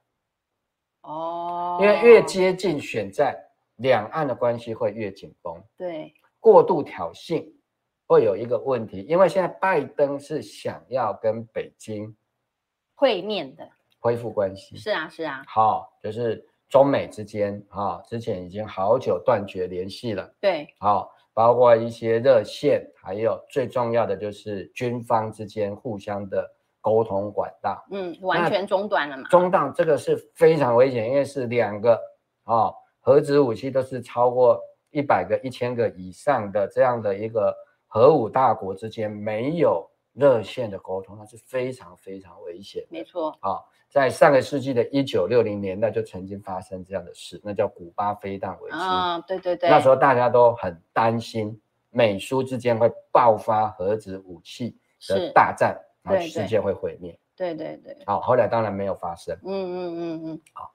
[1.03, 3.35] 哦，因为越接近选战，
[3.77, 5.63] 两岸的关系会越紧绷。
[5.77, 6.13] 对。
[6.39, 7.45] 过度挑衅
[8.05, 12.13] 会有一个问题，因为现在拜登是想要跟北京
[12.95, 14.75] 会面的，恢复关系。
[14.75, 15.41] 是啊，是啊。
[15.47, 20.35] 好，就是中美之间啊，之前已经好久断绝联系了。
[20.41, 26.49] 对，好，包括一些热线，还有最重要的就是军方之间互相的
[26.84, 29.28] 沟通管道，嗯，完全中断了嘛？
[29.30, 32.00] 中断这个是非常危险，因为是两个
[32.43, 34.62] 啊，核子武器都是超过。
[34.96, 37.52] 一百个、一千个以上的这样的一个
[37.88, 42.86] 核武大国之间没有热线的沟通，那是非常非常危险。
[42.91, 43.58] 没错，啊，
[43.89, 48.78] 在上个世纪的一九六零年代就曾经发生这样的事，那叫古巴飞弹危机。
[48.78, 57.17] 啊，对对对，那时候大家都很担心美苏之间会爆发核子武器的大战，然后世界会毁灭。
[57.35, 59.35] 对对对，好，后来当然没有发生。
[59.43, 60.71] 嗯嗯嗯嗯，好，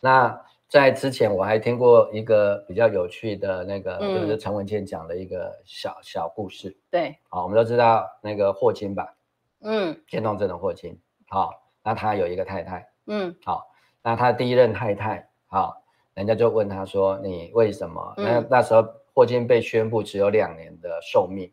[0.00, 0.40] 那。
[0.68, 6.76] 在之前我还听过一个比较有趣的那个，嗯、就是陈文茜讲的一个小小故事。
[6.90, 9.16] 对，好，我们都知道那个霍金吧？
[9.62, 11.00] 嗯，渐冻症的霍金。
[11.28, 12.86] 好，那他有一个太太。
[13.06, 13.66] 嗯，好，
[14.02, 21.50] 那他第一任太太，好，人家就问他说：“你为什么？”嗯、那那时候霍金被宣布只有两年的寿命，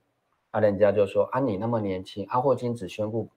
[0.59, 3.29] 那人家就说：“啊，你那么年轻，啊，霍金只宣布。”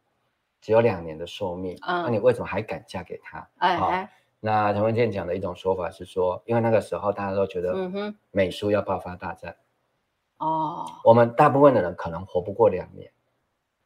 [0.60, 3.48] 只有两年的寿命，嗯，那你为什么还敢嫁给他？
[3.58, 9.54] 哎，哎，那陈文健讲的一种说法是说，因为那个时候大家都觉得，嗯哼，美苏要爆发大战，
[10.38, 13.08] 哦，我们大部分的人可能活不过两年，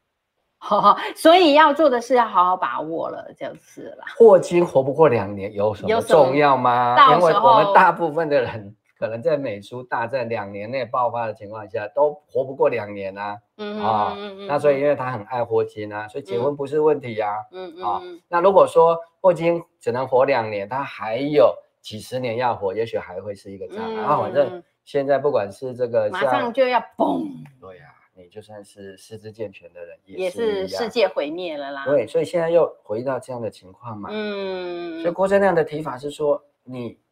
[0.67, 4.03] 哦，所以要做的是要好好把握了，就是了。
[4.17, 7.13] 霍金活不过两年有什么重要吗？
[7.13, 8.75] 因为我们大部分的人。
[9.03, 13.37] 可能在美苏大战两年内爆发的情况下，都活不过两年啊。
[13.57, 14.15] 嗯啊，
[14.47, 17.35] 那所以因为他很爱霍金啊，所以结婚不是问题呀。
[17.51, 23.93] 嗯嗯啊，那如果说霍金只能活两年，他还有几十年要活，也许还会是一个障碍。
[23.93, 27.25] 然后反正现在不管是这个，马上就要崩。
[27.59, 31.83] 对呀，你就算是四肢健全的人，也是世界毁灭了啦。
[31.83, 34.07] 对，所以现在又回到这样的情况嘛。
[34.13, 37.02] 嗯，所以郭正亮的提法是说你。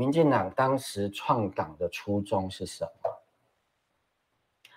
[0.00, 3.10] 民进党当时创党的初衷是什么？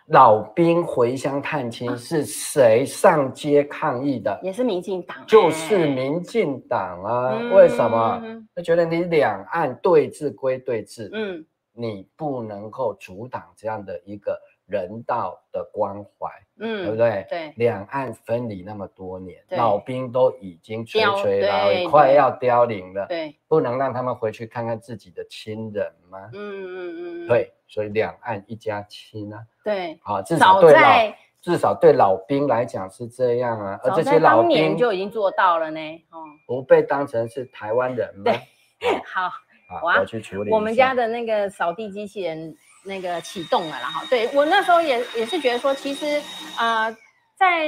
[0.07, 4.38] 老兵回乡探亲是谁上街抗议的？
[4.43, 7.39] 也是民进党，就是民进党啊！
[7.39, 8.21] 嗯、为什么？
[8.53, 14.38] 他觉得你两岸对峙归对峙，嗯，你不能够阻挡这样的一个。
[14.73, 17.27] 人道的关怀，嗯，对不对？
[17.29, 26.17] 对，两岸分离那么多年，老兵都已经垂垂老矣，快要凋零了，对，不能让他们回去看看自己的亲人吗？
[26.33, 38.23] 嗯嗯嗯，对，所以两岸一家亲啊，对，好，至少对老至少对老兵来讲是这样啊，而这些老兵就已经做到了呢，哦，不被当成是台湾人吗？
[38.23, 38.33] 对，
[39.05, 39.29] 好，
[39.69, 40.51] 好，我要去处理。
[40.51, 42.57] 我们家的那个扫地机器人。
[42.85, 46.21] 那个启动了，然后对我那时候也也是觉得说，其实
[46.57, 46.97] 啊、呃，
[47.35, 47.67] 在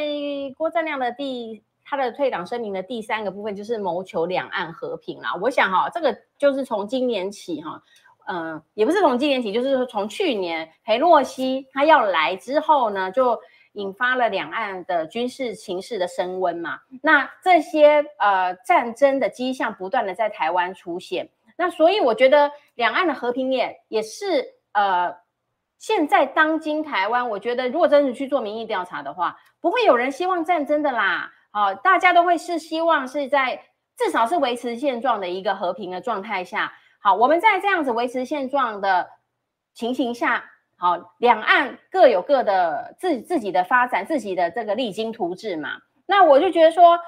[0.57, 5.33] 郭正亮的第他的退党声明的第三个部分，就是谋求两岸和平啦。
[5.41, 7.81] 我想哈、哦，这个就是从今年起哈，
[8.27, 13.39] 嗯、也不是从今年起，就是从去年裴洛西他要来之后呢，就
[13.73, 16.79] 引发了两岸的军事情势的升温嘛。
[17.01, 24.54] 那这些呃战争的迹象不断的在台湾出现，那所以我觉得两岸的和平也也是。
[24.75, 25.15] 呃，
[25.79, 31.31] 现在当今台湾，我觉得如果真的去做民意调查的话，不会有人希望战争的啦。
[31.51, 33.63] 好、大家都会是希望是在
[33.97, 36.73] 至少是维持现状的一个和平的状态下。
[36.99, 39.09] 好，我们在这样子维持现状的
[39.73, 40.43] 情形下，
[40.77, 45.77] 好，两岸各有各的自自己的发展，自己的这个励精图治嘛。
[46.05, 46.99] 那我就觉得说，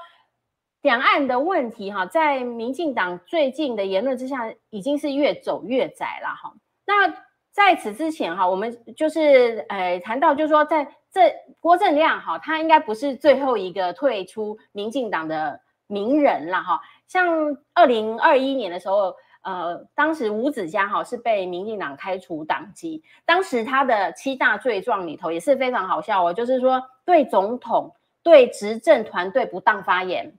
[0.80, 6.54] 两岸的问题哈，在民进党最近的言论之下，已经是越走越窄了哈。
[6.86, 7.27] 那
[7.58, 16.80] 在此之前哈，我们就是呃谈到，就是说在这郭正亮哈，他应该不是最后一个退出民进党的名人了哈。
[17.08, 17.26] 像
[17.74, 27.92] 二零二一年的时候，呃，当时吴子嘉哈是被民进党开除党籍，当时他的七大罪状里头也是非常好笑哦，就是说对总统、
[28.22, 30.32] 对执政团队不当发言，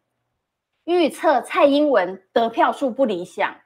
[0.86, 3.58] 预测蔡英文得票数不理想，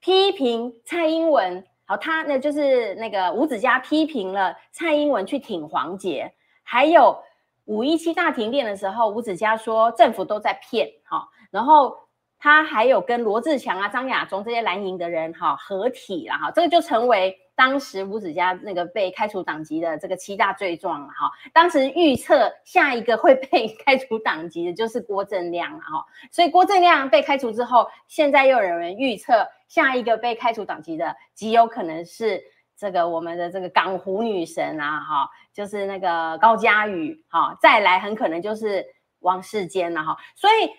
[0.00, 1.64] 批评蔡英文。
[1.86, 6.32] 好，他呢就是那个吴子嘉批评了蔡英文去挺黄杰，
[6.64, 7.16] 还有
[7.64, 11.96] 五一七大停电的时候，吴子嘉说政府都在骗，哈，然后
[12.38, 21.32] 他还有跟罗志强啊、张亚中这些蓝营的人哈合体了哈，这个就成为当时吴子嘉那个被开除党籍的这个七大罪状了哈。
[21.52, 29.44] 当时预测下一个会被 开除党籍的就是郭正亮哈，所以郭正亮被开除之后，现在又有人预测。
[29.68, 32.40] 下一个被开除党籍的极有可能是
[32.76, 38.86] 这个我们的这个港湖女神啊，哈，就是那个高嘉宇，哈，再来很可能就是
[39.18, 40.70] 王世坚了哈，所以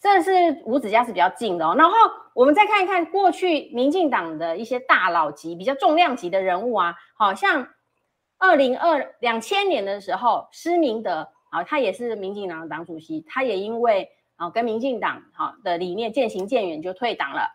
[0.00, 0.30] 这是
[0.64, 1.74] 五子嘉是比较近的哦。
[1.76, 1.94] 然后
[2.34, 7.66] 我们再看一看过去民进党的一些大佬级、比较重量级的人物啊，好像
[8.38, 17.48] 二零二两千年的时候施明德啊，他也是民进党的党主席，他也因为啊跟民进党好的理念渐行渐远就退党了。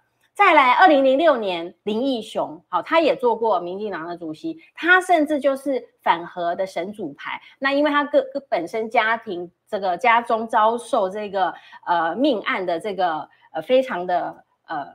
[0.43, 7.39] 再来，二零零六年林义雄，好，他也做过民进党的主席，他甚至就是反核的神主牌。
[7.59, 11.53] 那因为他个个本身家庭这个家中遭受这个
[11.85, 14.87] 呃命案的这个呃非常的呃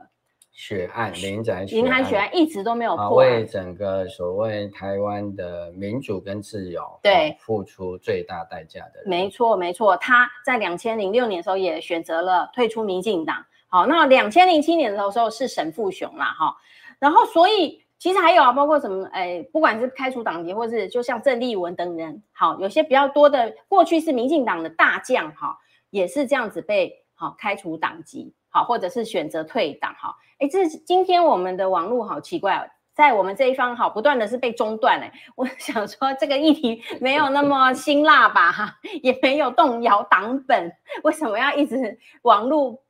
[0.51, 9.07] 血案，林宅血林宅血案一直都没有破案，为整个所谓台湾的民主跟自由对付出最大代价的人。
[9.07, 13.45] 没错没错，他在两千零六年的时候也选择了退出民进党。
[13.69, 16.55] 好，那两千零七年的时候是沈富雄啦，哈，
[16.99, 25.57] 然后所以其实还有啊，包括什么，哎，不管是开除党籍，或是就像郑丽文等人，好，有些比较多的过去是民进党的大将，哈，
[25.89, 32.69] 也是这样子被好开除党籍，好，或者是选择退党，哈，哎，这是今天我们的网络好奇怪哦。
[32.93, 42.81] 在我们这一方，好，不断的是被中断哎，我想说这个议题 没有那么辛辣吧，哈，也没有动摇党本，为什么要一直网络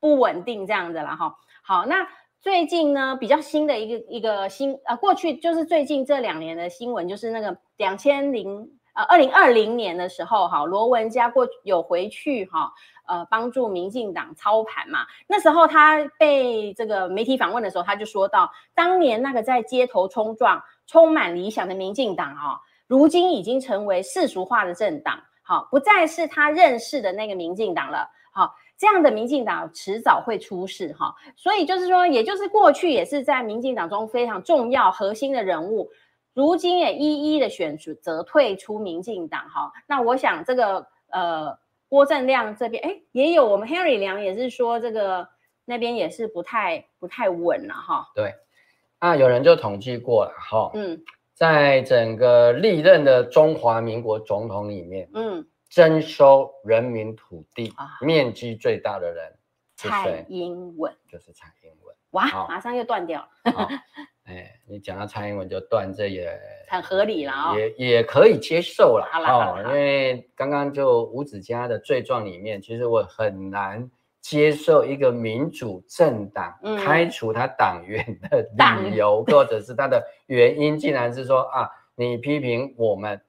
[0.00, 1.34] 不稳定这样子了哈？
[1.62, 2.08] 好，那
[2.40, 12.72] 最近呢，比较新的一个一个新呃，过去就是最近这两年的新闻，就是那个两千零呃二零二零年的时候，哈，罗文嘉过有回去哈。
[13.06, 15.00] 呃，帮助民进党操盘嘛。
[15.26, 28.08] 那时候他被这个媒体访问的时候，他就说到，当年那个在街头冲撞、充满理想的民进党啊，如今已经成为世俗化的政党，好，不再是他认识的那个民进党了。
[28.80, 31.14] 好，这样的民进党迟早会出事哈。
[31.36, 35.90] 所以就是说，也就是过去也是在民进党中非常重要、核心的人物，
[36.34, 39.72] 如今也一一的选择退出民进党哈。
[39.86, 41.58] 那我想这个呃。
[41.90, 45.26] 郭正亮这边，哎，也有我们 Henry 梁也是说这个
[45.64, 48.06] 那边也是不太不太稳了哈。
[48.14, 48.32] 对，
[49.00, 51.02] 啊，有人就统计过了哈，嗯，
[51.34, 59.32] 在整个历任的中华民国总统里面，嗯，征收人民土地面积最大的人，
[59.76, 61.96] 蔡英文，就是蔡英文。
[62.10, 63.68] 哇，马上又断掉了。
[64.24, 66.36] 哎，你讲到蔡英文就断，这也
[66.68, 69.08] 很合理了哦，也也可以接受了。
[69.12, 69.20] 好
[69.56, 73.88] 了，因为刚刚就吴子嘉的罪状里面，其实我很难
[74.20, 78.42] 接受一个民主政党开除他党员的
[78.82, 83.20] 理由，或者是他的原因，竟然是说啊，你批评我们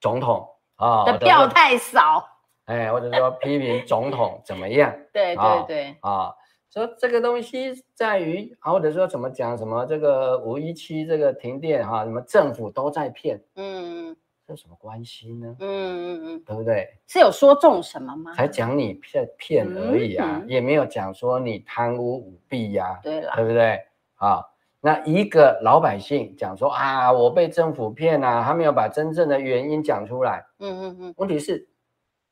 [0.00, 0.48] 总统
[0.86, 2.24] 啊的票太少，
[2.66, 4.92] 哎，或者说批评总统怎么样？
[5.12, 6.34] 对对对啊。
[6.72, 14.16] 说这个东西在于，或者说怎么讲，什么这个五一七这个停电哈，什么政府都在骗，嗯，
[14.46, 15.54] 这有什么关系呢？
[15.60, 16.88] 嗯嗯嗯，对不对？
[17.06, 18.32] 是有说中什么吗？
[18.32, 23.78] 才讲你骗骗而已啊，嗯嗯、也没有讲说你贪污舞弊呀、啊，对了，对不对？
[24.14, 24.42] 啊，
[24.80, 31.68] 那一个老百姓讲说啊，我被政府骗啊，他没有把真正的原因讲出来，嗯嗯嗯，问题是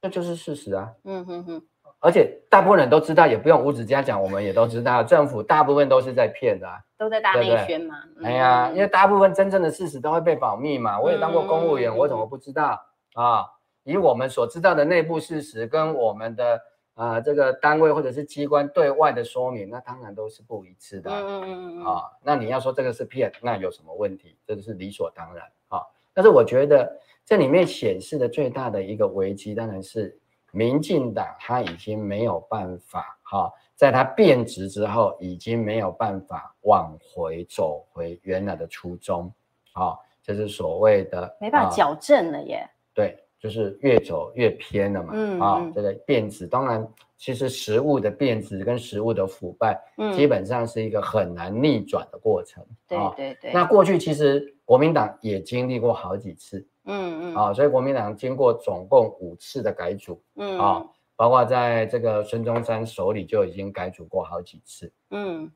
[0.01, 1.62] 这就是事实啊，嗯嗯嗯。
[2.03, 7.97] 而且大部分人都知道，也不用吴子嘉讲，我们也都知道，政府大部分都是在骗的、啊，都在大内宣嘛。
[8.14, 10.99] 对对哎呀，因为大部分真正的事实都会被保密嘛。
[10.99, 12.81] 我也当过公务员，嗯、我怎么不知道
[13.12, 13.45] 啊？
[13.85, 16.61] 以我们所知道的内部事实跟我们的
[16.95, 21.11] 啊这个单位或者是机关对外的说明，那当然都是不一致的。
[21.11, 24.39] 嗯嗯嗯啊，那你要说这个是骗，那有什么问题？
[24.47, 25.83] 这个是理所当然啊。
[26.14, 26.91] 但是我觉得
[27.31, 30.18] 这里面显示的最大的一个危机，当然是。
[30.53, 39.33] 民进党他已经没有办法哈，在他变质之后，已经没有办法往回走回原来的初衷，
[39.74, 42.68] 啊，就是所谓的没办法矫正了耶。
[42.93, 45.12] 对，就是越走越偏了嘛。
[45.14, 46.85] 嗯啊，这个变质，当然，
[47.16, 52.66] 其实食物的变质跟食物的腐败，嗯，基本上是一个很难逆转的过程。
[52.89, 53.53] 对对对。
[53.53, 56.66] 那过去其实国民党也经历过好几次。
[56.85, 57.35] 嗯嗯。
[57.35, 60.59] 啊，所以国民党经过总共五次的改组，嗯。
[60.59, 65.51] 啊，包括在这个孙中山手里就已经改组过好几次，嗯，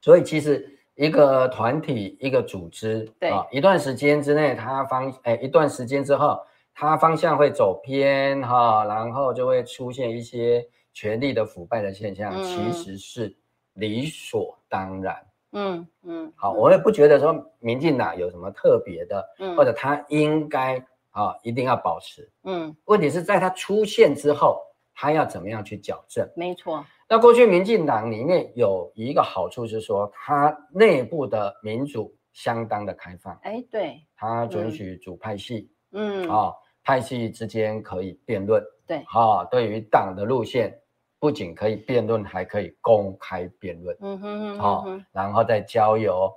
[0.00, 3.28] 所以其实一个团体一个组织，对。
[3.28, 6.40] 啊，一段时间之内它方哎一段时间之后，
[6.74, 13.36] 它方向会走偏哈，然后就会出现一些权力的腐败的现象，嗯、其实是
[13.74, 15.14] 理所当然。
[15.52, 20.78] 嗯嗯，好，我也不觉得说民进党有什么特别的，嗯，或者他应该
[21.10, 24.60] 啊一定要保持，嗯，问题是在他出现之后，
[24.94, 26.26] 他要怎么样去矫正？
[26.34, 26.84] 没错。
[27.08, 40.78] 那过去民进党里面有一个好处是说，它内部的民主相当的开放，哎，对，它准许主派系，嗯，啊，派系之间可以辩论，对，啊，对于党的路线。
[41.22, 43.96] 不仅可以辩论，还可以公开辩论。
[44.00, 46.28] 嗯哼嗯哼，好、哦，然后再交由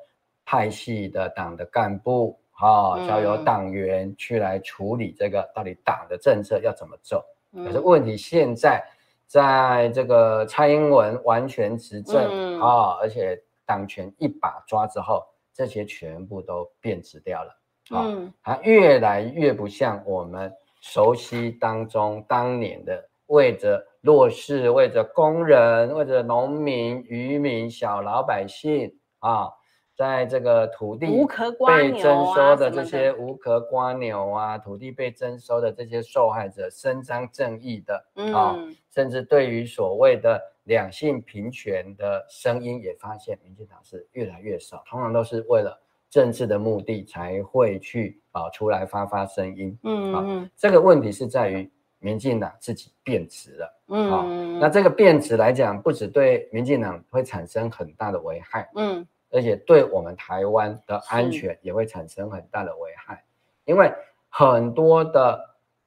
[0.46, 7.26] 派系的党的干部，哈、哦，交由党员去来处理这个到底党的政策要怎么走。
[7.54, 8.88] 嗯、可是问题现在，
[9.26, 17.60] 在这个蔡英文完全执政啊、嗯哦，而且党权一把抓之后，这些全部都变质掉了。
[17.90, 23.86] 嗯，它越来越不像我们熟悉当中当年的为着。
[24.06, 29.50] 弱势，为着工人，为着农民、渔民、小老百姓啊，
[29.98, 31.08] 在这个土地
[31.66, 37.96] 被征收的这些无壳瓜牛啊，土地被征收的这些受害者伸张正义的
[38.32, 49.76] 啊、嗯，甚至对于所谓的两性平权的声音，也发现民进党是越来越少，通常都是为了政治的目的才会去啊出来发发声音。
[49.82, 51.68] 嗯嗯，这个问题是在于
[52.06, 53.82] 民进党自己变质了。
[53.88, 58.70] 嗯，那这个变质来讲，不只对民进党会产生很大的危害。
[58.76, 59.08] 嗯。
[59.32, 63.22] 而且对我们台湾的安全也会产生很大的危害，
[63.66, 63.92] 因为
[64.30, 65.38] 很多的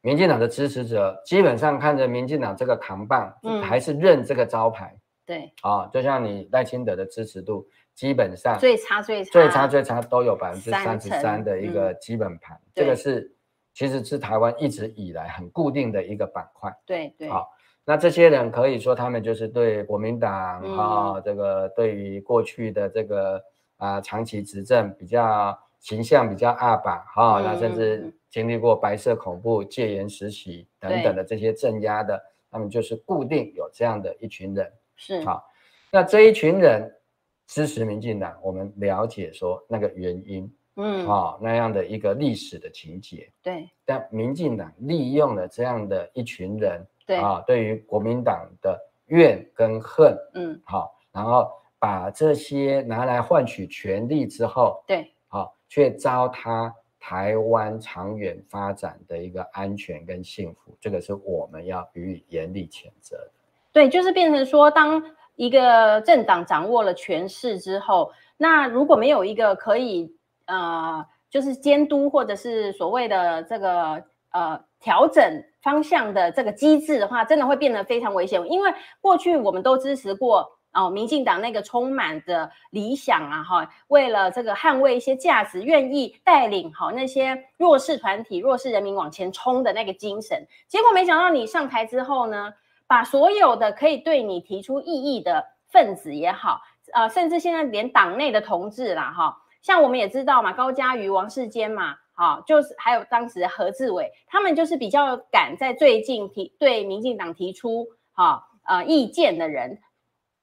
[0.02, 4.92] 民进党的支持者基本上看着民进党这个扛棒，还是认这个招牌。
[4.94, 13.32] 嗯、对，啊，就像你赖清德的支持度，基本上最差最差最差最差都有百分之三十三的一个基本盘，这个是
[13.78, 16.76] 其实是台湾一直以来很固定的一个板块。
[16.84, 17.48] 对对，好。
[17.84, 23.36] 那这些人可以说，他们就是对国民党啊、嗯哦，这个对于过去的这个
[23.76, 32.20] 啊、呃、长期执政比较形象比较二把哈，那甚至经历过白色恐怖、戒严时期等等的这些镇压的，
[32.50, 34.72] 他们就是固定有这样的一群人。
[34.96, 35.42] 是好、哦，
[35.92, 36.92] 那这一群人
[37.46, 43.30] 支持民进党，我们了解说那个原因，嗯，啊、哦、那样的一个历史的情节。
[43.42, 46.82] 对，但民进党利用了这样的一群人。
[47.06, 56.70] 对啊，对于国民党的怨跟恨，嗯，好，然后把这些拿来换取权力之后，对，好，却糟蹋
[57.00, 63.30] 台湾长远发展的一个安全跟幸福，这个是我们要予以严厉谴责的。
[63.72, 65.02] 对，就是变成说，当
[65.36, 70.14] 一个政党掌握了权势之后，那如果没有一个可以
[70.48, 75.44] 呃，就是监督或者是所谓的这个呃调整。
[75.60, 78.40] 方向的这个机制的话，真的会变得非常危险。
[78.50, 78.72] 因为
[79.02, 90.46] 过去我们都支持过哦，民进党那个充满的理想啊，哈，为了这个捍卫一些价值，愿意带领好那些弱势团体、弱势人民往前冲的那个精神。
[90.68, 92.54] 结果没想到你上台之后呢，
[92.86, 96.62] 把所有的可以对你提出异议的分子也好，
[96.94, 101.96] 呃，甚至现在连党内的同志啦，哈，像我们也知道嘛，高嘉瑜、王世坚嘛。
[102.12, 109.78] 好，就是还有当时何志伟，他们就是比较敢在最近提对民进党提出好呃意见的人，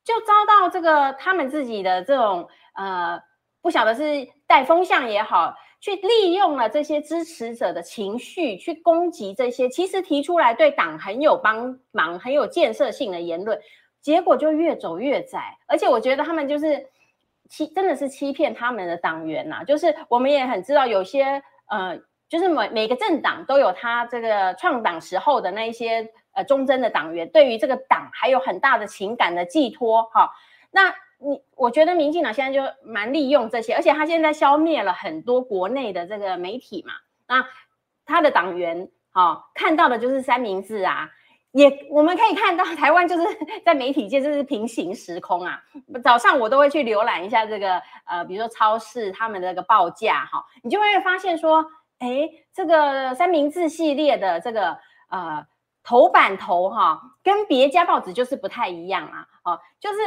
[0.05, 3.19] 就遭到这个他们自己的这种呃
[3.61, 13.59] 不晓得是带风向也好，去利用了这些支持者的情绪去攻击这些其实提出来对党很有帮忙、很有建设性的言论，
[14.01, 16.87] 结果就越走越窄，而且我觉得他们就是
[17.49, 21.43] 欺真的是欺骗他们的党员呐、啊，就是我们也很知道有些。
[21.67, 30.29] 呃，就是每每个政党都有他这个创党时候的那一些呃忠贞的党员，对于这个党还有很大的情感的寄托哈。
[30.69, 36.93] 那你我觉得民进党现在就蛮利用这些，而且他现在消灭了很多国内的这个媒体嘛，
[37.27, 37.47] 那
[38.05, 41.09] 他的党员哈看到的就是三明治啊，
[41.55, 43.23] 也我们可以看到台湾就是
[43.63, 45.57] 在媒体界就是平行时空啊。
[46.03, 51.65] 早上我都会去浏览一下这个呃，比如说超市他们的那个报价哈，你就会发现说，
[51.99, 54.77] 哎，这个三明治系列的这个
[55.09, 55.47] 呃
[55.81, 59.25] 头版头哈，跟别家报纸就是不太一样啊。
[59.45, 59.99] 哦，就是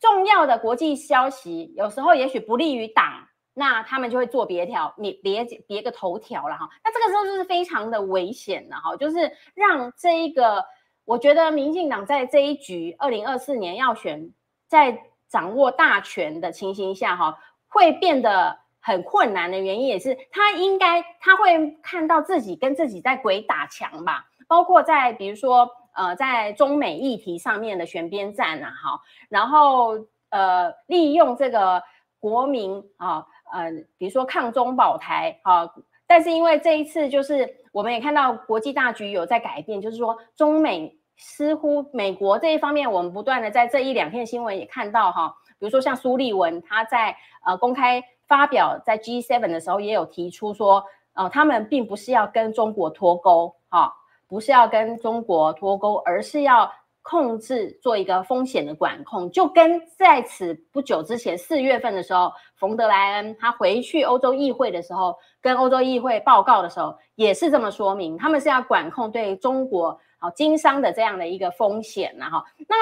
[0.00, 6.66] 重要的国际消息，有时候也许不利于党，那他们就会做别条，你别别个头条了哈。
[6.82, 10.64] 那这个时候就是非常的危险的哈，就是让这一个。
[11.06, 14.32] 我觉得民进党在这一局二零二四年要选，
[14.66, 17.38] 在掌握大权的情形下，哈，
[17.68, 31.80] 会变得很困难的原因也是，他应该他会看到自己跟自己在鬼打墙吧，包括在比如说呃，在中美议题上面的选边站啊，哈，然后呃，利用这个
[32.18, 35.70] 国民啊，呃，比如说抗中保台啊，
[36.08, 37.62] 但是因为这一次就是。
[37.76, 53.92] 我们也看到国际大局有在改变，就是说中美似乎美国这一方面，我们不断的在这一两篇新闻也看到哈，比如说像苏立文他在呃公开发表在 G7 的时候也有提出说，呃他们并不是要跟中国脱钩哈，
[54.28, 56.72] 不是要跟中国脱钩，而是要。
[57.08, 69.96] 控制做一个风险的管控，就跟在此不久之前四月份的时候，冯德莱恩他回去欧洲议会的时候，跟欧洲议会报告的时候，也是这么说明，他们是要管控对中国
[70.26, 72.44] 好经商的这样的一个风险哈。
[72.68, 72.76] 那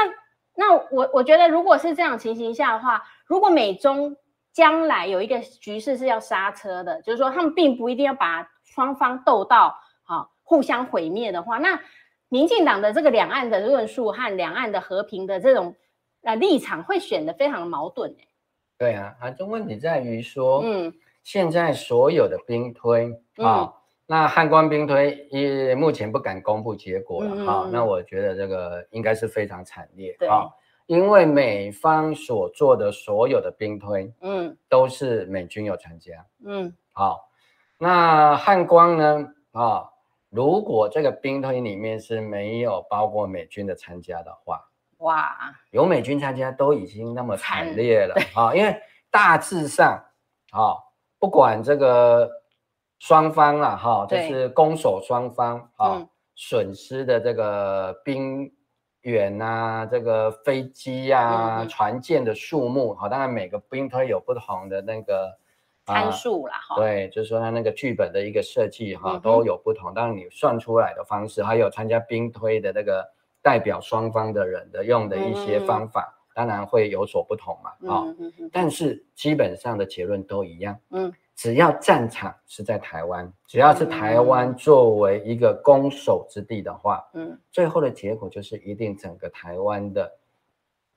[0.54, 4.16] 那我我觉得，如果是这样情形下的话，如果美中
[4.52, 11.80] 将来有一个局势是要刹车的，就是说他们并不一定要把双方斗到好互相毁灭的话，那。
[12.30, 15.76] 民进党的这个两岸的论述和两岸的和平的这种
[16.22, 18.12] 呃立场会显得非常的矛盾。
[18.76, 20.92] 对啊，啊，这问题在于说，嗯，
[21.22, 23.72] 现在所有的兵推啊、嗯，
[24.06, 30.48] 那汉光兵推也目前不敢公布结果了哈、嗯，那我觉得这个应该是非常惨烈啊，
[30.86, 37.28] 因为美方所做的所有的兵推，嗯，都是美军有参加，嗯，好，
[37.78, 39.88] 那汉光呢，啊，
[40.28, 44.62] 如果这个兵推里面是没有包括美军的参加的话。
[44.98, 45.36] 哇，
[45.70, 48.54] 有美军参加都已经那么惨烈了啊！
[48.54, 48.74] 因为
[49.10, 50.02] 大致上
[50.50, 50.76] 啊，
[51.18, 52.30] 不管这个
[52.98, 58.50] 双方啊，哈，就是攻守双方啊，损失的这个兵
[59.02, 65.36] 员啊，这个飞机啊、船舰的数目，好，当然每个兵推有不同的那个
[65.86, 73.04] 参数啦，哈，对，就是说它那个剧本的一个设计哈，都有不同，当然你算出来的方式，还有参加兵推的那个。
[73.44, 78.02] 代表双方的人的用的一些方法，嗯、当然会有所不同嘛，啊、
[78.50, 90.10] 但是基本上的结论都一样，嗯，只要战场是在台湾，只要是台湾作为一个攻守之地的话，嗯，最后的结果就是一定整个台湾的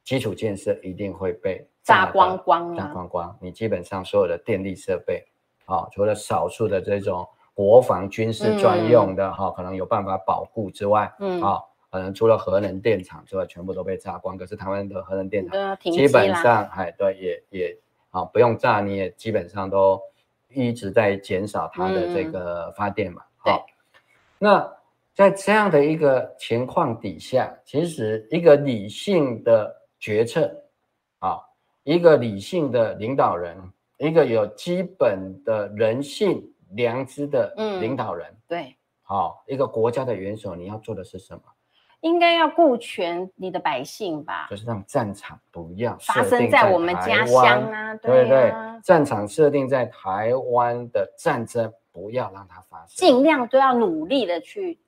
[0.03, 5.25] 基础建设一定会被炸光光，炸光光，你基本上所有的电力设备，
[5.65, 11.63] 啊、哦，除了少数的这种国防军事专用的哈、嗯哦，可能有办法保护之外，嗯，啊、哦。
[11.89, 14.37] 可能除了核能电厂之外，全部都被炸光。
[14.37, 17.77] 可是台湾的核能电厂基本上，哎，对，也也
[18.11, 19.99] 啊，不用炸，你也基本上都
[20.49, 23.21] 一直在减少它的这个发电嘛。
[23.37, 23.65] 好、
[24.39, 24.71] 那
[25.13, 30.51] 在这样的一个情况底下，其实一个理性的决策
[31.19, 31.39] 啊，
[31.83, 33.57] 一个理性的领导人，
[33.97, 41.41] 一个有基本的人性良知的领导人，嗯、对，好、哦，一个国家的元首，你要做的是什么？
[42.01, 54.79] 应该要顾全你的百姓吧，就是让战场不要发生在我们家乡啊，对啊，对对，战场设定在台湾的战争不要让它发生，尽量都要努力的去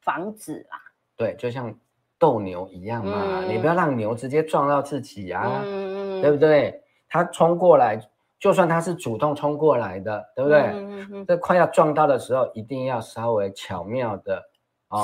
[0.00, 0.78] 防止啦。
[1.16, 1.74] 对，就像
[2.18, 6.82] 斗牛一样嘛，嗯、你不要让牛直接撞到自己啊，嗯、对不对？
[7.08, 7.98] 他冲过来，
[8.38, 10.60] 就算他是主动冲过来的，对不对？
[10.60, 14.49] 嗯、这快要撞到的时候，一定要稍微巧妙的。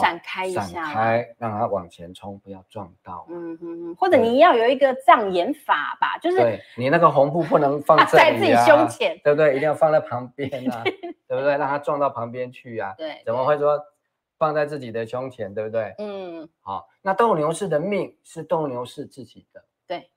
[0.01, 3.25] 闪开一下，闪开，让它往前冲，不要撞到。
[3.31, 9.55] 嗯哼，或者你要有一个障眼法吧，就是对你那个红布不能放在、啊、在自己胸前，对不对？
[9.55, 10.83] 一定要放在旁边啊，
[11.29, 11.57] 对不对？
[11.57, 12.95] 让它撞到旁边去啊。
[12.99, 13.81] 对，怎么会说
[14.37, 15.95] 放在自己的胸前，对不对？
[15.99, 19.65] 嗯，好，那斗牛士的命是斗牛士自己的。
[19.87, 20.11] 对，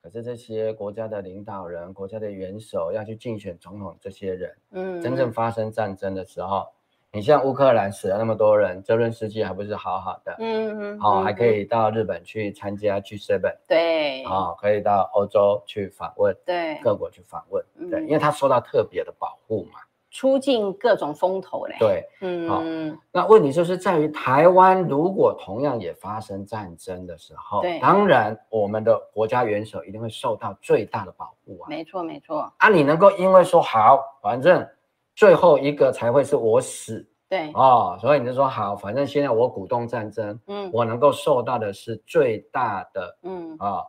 [0.00, 6.66] 可是这些国家的领导人、国家的元首要去竞选总统，这些人，嗯，真正发生战争的时候。
[7.14, 19.78] 你像乌克兰死了那么多人，泽伦斯基还不是好好的，嗯嗯，好、哦，还可以到日本去参加 G7，对，啊、哦，可以到欧洲去访问，对，各国去访问，对，因为他受到特别的保护嘛，
[20.10, 34.66] 出尽各种风头嘞，对，嗯，好、哦，那问题就是在于台湾如果同样也发生战争的时候，对，当然我们的国家元首一定会受到最大的保护啊，没错没错，啊，你能够因为说好，反正。
[35.14, 37.50] 最后一个才会是我死，对。
[37.52, 43.56] 哦，所以你就说好，反正现在我鼓动战争，嗯，我能够受到的是最大的，嗯。
[43.58, 43.86] 啊、哦，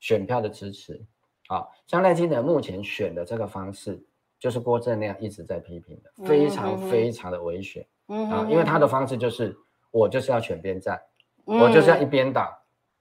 [0.00, 1.00] 选票的支持，
[1.48, 4.04] 啊、哦，像赖清德目前选的这个方式，
[4.38, 9.56] 就是郭正亮一直在批评的，嗯、非常非常的危险，嗯啊，因为他的方式就是
[9.90, 11.00] 我就是要选边站，
[11.46, 12.42] 嗯、我就是要一边倒，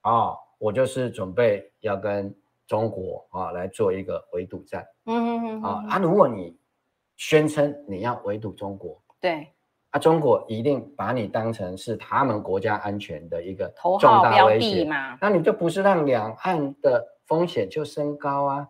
[0.02, 2.34] 啊、哦，我就是准备要跟
[2.68, 6.56] 中国啊、哦、来做一个围堵战，嗯嗯啊，啊，如果你
[7.18, 9.48] 宣称你要围堵中国，对，
[9.92, 18.68] 啊，中国一定把你当成是他们国家安全的一个重大威胁嘛，那你就不是让两岸的风险就升高啊？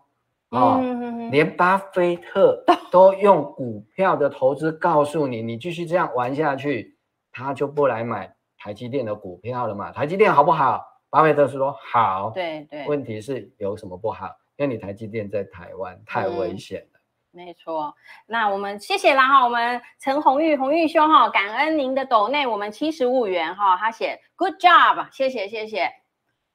[0.50, 6.96] 哦，嗯、连巴菲特 都用股票的投资告诉你，你继续这样玩下去，
[7.32, 9.90] 他就不来买台积电的股票了嘛？
[9.90, 10.84] 台积电好不好？
[11.10, 14.28] 巴菲特说好，对对，问题是有什么不好？
[14.56, 16.82] 因为你台积电在台湾太危险。
[16.82, 16.93] 嗯
[17.34, 17.92] 没错，
[18.26, 25.90] 那我们谢谢啦哈，我们陈红玉红玉兄哈，感恩您的抖内我们七十五元哈，他写 Good job，谢谢谢谢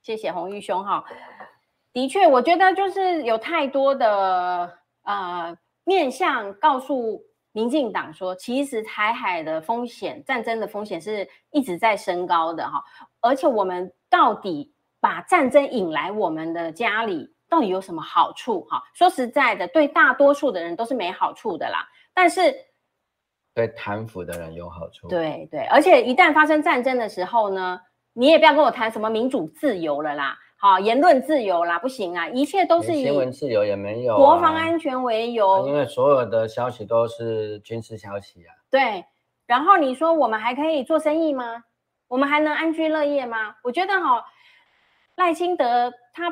[0.02, 1.04] 谢谢红玉兄哈，
[1.92, 4.74] 的确我觉得就是有太多的
[5.04, 7.22] 呃面向告诉
[7.52, 12.82] 民进党说，其实台海的风险、战争的风险是一直在升高的哈，
[13.20, 17.34] 而且我们到底把战争引来我们的家里。
[17.50, 18.62] 到底有什么好处？
[18.70, 21.88] 哈，说实在的，对大多数的人都是没好处的啦。
[22.14, 22.54] 但是，
[23.54, 25.08] 对贪腐的人有好处。
[25.08, 27.82] 对对，而且一旦发生战争的时候呢，
[28.14, 30.38] 你也不要跟我谈什么民主自由了啦。
[30.62, 38.52] 好言论自由啦，不行啊，一切都是以新闻自由也没有，国防安全为由，因为所有的消息都是军事消息啊。
[38.70, 39.06] 对，
[39.46, 41.64] 然后你说我们还可以做生意吗？
[42.10, 43.56] 我们还能安居乐业吗？
[43.64, 44.26] 我觉得哈，
[45.16, 46.30] 赖清德他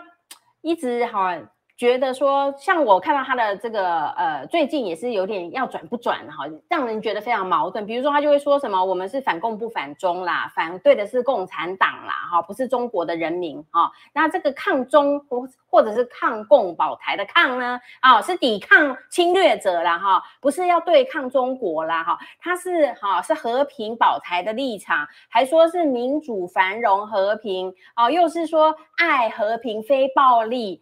[0.67, 1.49] 一直喊。
[1.77, 7.85] 觉得说，像我看到他的这个呃，最近也是有点要转不转哈，让人觉得非常矛盾。
[7.85, 13.91] 比如说，他就会说什么，我们是反共不反中啦，反对的是共产党啦，哈，不是中国的人民哈。
[14.11, 30.81] 那这个抗中或或者是抗共保台的抗呢，啊，是抵抗侵略者啦哈，不是要对抗中国啦哈，他是哈是和平保台的立场，还说是民主繁荣和平啊，又是说爱和平非暴力。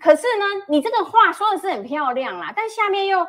[0.00, 3.26] 可是呢，你这个话说的是很漂亮啦，但下面又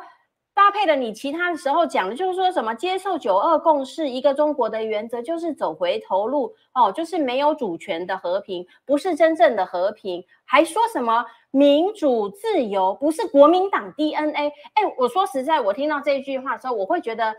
[0.54, 14.52] 搭配了你其他的时候讲的，就是说什么接受九二共识、一个中国的原则，就是走回头路哦，就是没有主权的和平，不是真正的和平，还说什么民主自由不是国民党 DNA？
[14.74, 17.34] 哎，我说实在，我听到这句话的时候，我会觉得，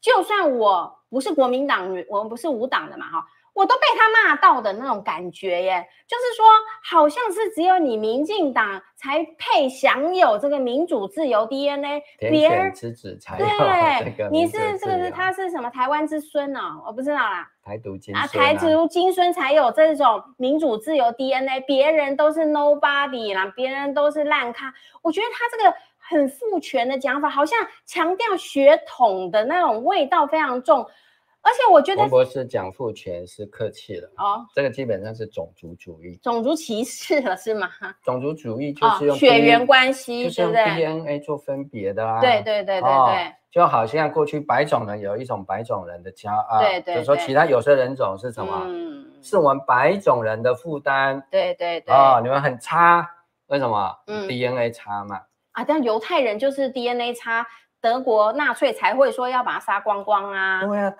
[0.00, 3.26] 就算我不是国民党，我们不是无党的嘛，哈。
[3.56, 6.44] 我都被他骂到的那种感觉耶，就是说，
[6.84, 13.46] 好像是只有你民进党才配享有这个民主自由 DNA，别人之子才有。
[13.46, 16.82] 对，你是这个是他是什么台湾之孙哦？
[16.86, 17.48] 我不知道啦。
[17.64, 24.70] 台独金啊，台独金孙才有这种民主自由 DNA，别人都是 nobody 啦，别人都是烂咖。
[25.00, 30.86] 我觉得他这个很父权的讲法，好像强调血统的那种味道非常重。
[31.46, 37.70] 而且我觉得，王博士讲父权是客气了哦，这个基本上是种族主义、种族歧视了是吗？
[38.02, 42.20] 种族主义就是用、哦、血缘关系，就是用 DNA 做分别的啊。
[42.20, 43.14] 对对对对对、哦，
[43.48, 48.62] 就好像过去白种人有一种白种人的骄傲，对对，对，就是说其他有色人种是什么？
[48.66, 51.22] 嗯，是我们白种人的负担。
[51.30, 53.08] 对对对，哦，你们很差，
[53.46, 53.96] 为什么？
[54.08, 55.20] 嗯，DNA 差嘛。
[55.52, 57.46] 啊，但犹太人就是 DNA 差，
[57.80, 60.66] 德国纳粹才会说要把它杀光光啊。
[60.66, 60.92] 对啊。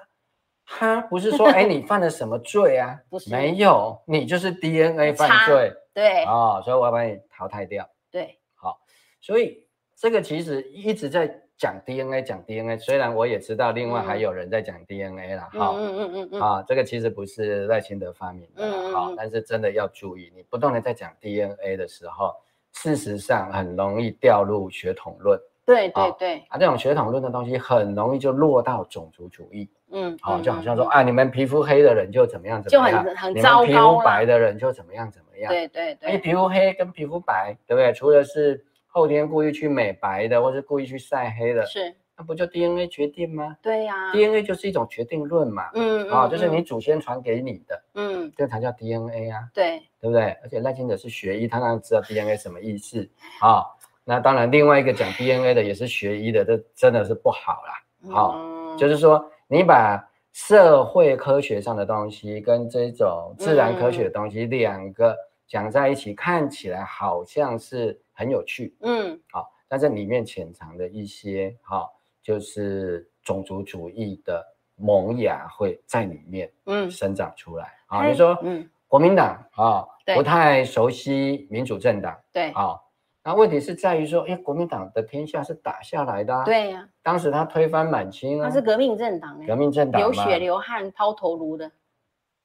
[0.67, 2.99] 他不是说，哎，你犯了什么罪啊？
[3.09, 5.73] 不是，没有，你就是 DNA 犯罪。
[5.95, 7.89] 对，哦，所以我要把你淘汰掉。
[8.11, 8.79] 对，好，
[9.21, 12.77] 所以这个其实一直在讲 DNA，讲 DNA。
[12.77, 15.49] 虽然我也知道，另外还有人在讲 DNA 啦。
[15.53, 22.35] 好，嗯嗯嗯嗯，啊，这个其实不是赖清德发明的，好，但是真的要注意，你不断的在讲 DNA 的时候，
[22.73, 25.41] 事实上很容易掉入血统论。
[25.65, 29.69] 对对对，啊，这种血统论的东西很容易就落到种族主义。
[29.91, 33.65] 嗯，好，就好像说啊，你们皮肤黑的人就怎么样怎么样，就很很糟糕。
[33.65, 35.51] 你们皮肤白的人就怎么样怎么样。
[35.51, 37.93] 对对对，你皮肤黑跟皮肤白，对不对？
[37.93, 43.57] 除了是后天故意去美白的，或是故意去晒黑的，是，那不就 DNA 决定吗？
[43.63, 45.71] 对呀，DNA 就是一种决定论嘛。
[45.75, 49.49] 嗯啊，就是你祖先传给你的，嗯，这才叫 DNA 啊。
[49.55, 50.37] 对，对不对？
[50.43, 53.09] 而且赖清德是学医，他当然知道 DNA 什么意思
[53.41, 53.65] 啊。
[54.09, 58.13] 那当然，另外一个讲 DNA 的也是学医的，这真的是不好啦。
[58.13, 60.09] 好，就是说你把。
[60.39, 65.17] 社会科学上的东西跟这种自然科学的东西两个
[65.49, 71.89] 讲在一起，看起来好像是很有趣，嗯，好，但是里面潜藏的一些，哈，
[72.23, 77.73] 就是种族主义的萌芽会在里面，嗯，生长出来。
[77.87, 82.79] 啊，你说，嗯，国民党啊，不太熟悉民主政党，对，啊。
[83.27, 86.89] 那问题是在于说，哎，国民党的天下是打下来的，啊，对呀，啊。
[87.03, 91.69] 当时他推翻满清啊，他是革命政党，革命政党流血流汗抛头颅的。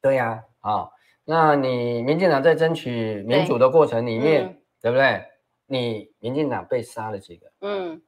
[0.02, 0.92] 对呀，啊，哦，
[1.24, 5.24] 那你民进党在争取民主的过程里面，对，不对？
[5.68, 7.52] 你民进党被杀了几个？
[7.62, 8.02] 嗯，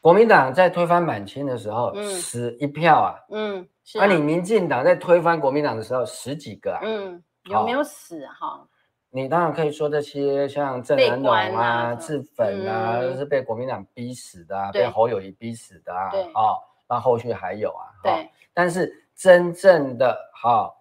[0.00, 8.66] 国民党在推翻满清的时候，嗯，死一票啊，嗯，那，啊，你民进党在推翻国民党的时候，十几个啊，嗯，有没有死哈，哦？
[9.12, 16.56] 你当然可以说这些像郑南榕啊、治粉啊，都是被国民党逼死的啊，被侯友谊逼死的啊，哦，
[16.88, 18.30] 那后续还有啊，对。
[18.54, 20.72] 但是真正的哈，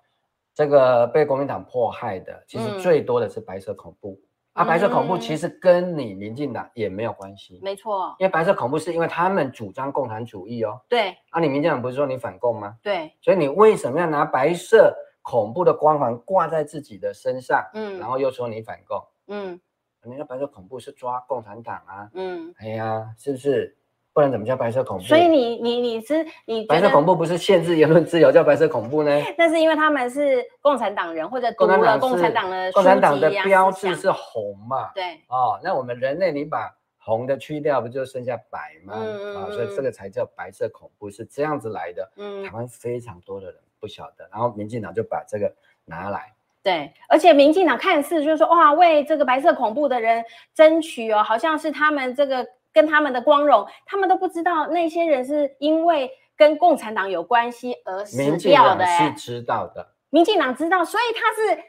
[0.54, 4.20] 这个被国民党迫害的，其实最多的是白色恐怖
[4.54, 4.64] 啊。
[4.64, 8.16] 白色恐怖其实跟你民进党也没有关系，没错。
[8.20, 11.18] 因为白色恐怖是因为他们主张共产主义哦，对。
[11.32, 12.76] 啊，你民进党不是说你反共吗？
[12.84, 13.12] 对。
[13.22, 14.96] 所以你为什么要拿白色？
[15.30, 19.60] 恐怖的光环挂在自己的身上，嗯，然后又说你反共，嗯，
[20.02, 23.76] 人家白色恐怖是抓共产党啊，嗯，哎呀，是不是？
[24.12, 25.04] 不然怎么叫白色恐怖？
[25.04, 29.12] 所以你你你是你白色恐怖不是限制言论自由叫白色恐怖呢？
[29.38, 34.90] 那是因为他们是共产党人或者读了共产党的共产党的标志是红嘛？
[34.96, 38.94] 对，哦，那我们人类你把红的去掉，不就剩下白吗？
[38.96, 42.12] 嗯啊，所以这个才叫白色恐怖，是这样子来的。
[42.18, 43.60] 嗯，台湾非常多的人。
[43.82, 50.22] 不晓得，然后民进党就把这个拿来，对，而且民进党看似就是说哇，为这个白色恐怖的人
[50.54, 58.86] 争取哦，好像是他们这个跟他们的光荣，他们都不知道那些人是因为跟共产党有关系而死掉的。
[58.86, 61.64] 是知道的，民进党知道，所以他是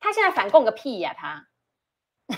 [0.00, 1.46] 他现在反共个屁呀、啊，
[2.26, 2.36] 他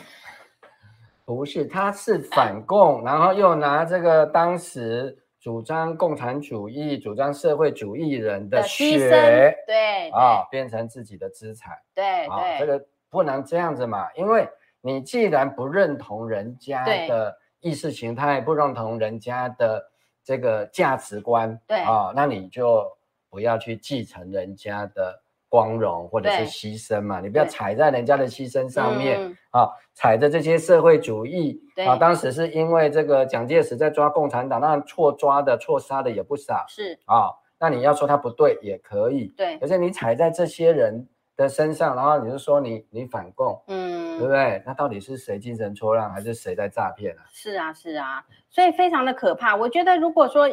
[1.24, 5.18] 不是，他是反共，然后又拿这个当时。
[5.40, 14.48] 主张共产主义、主张社会主义人的血，的对啊、哦，变成自己的资产，对、哦、这个不能这样子嘛，因为
[14.80, 19.84] 你既然不认同人家的意识形态，不认同人家的
[20.24, 22.82] 这个价值观，对啊、哦，那你就
[23.28, 25.23] 不要去继承人家的。
[25.54, 31.94] 光荣或者是牺牲嘛，你不要踩在人家的牺牲上面啊、哦，踩着这些社会主义啊。
[31.94, 37.34] 当时是因为这个蒋介石在抓共产党，那错抓的、错杀的也不少，是啊、哦。
[37.60, 39.56] 那你要说他不对也可以，对。
[39.58, 44.60] 可是你踩在这些人的身上，然后你就说你你反共，嗯，对不对？
[44.66, 47.22] 那到底是谁精神错乱，还是谁在诈骗啊？
[47.30, 49.54] 是啊，是啊，所以非常的可怕。
[49.54, 50.48] 我觉得如果说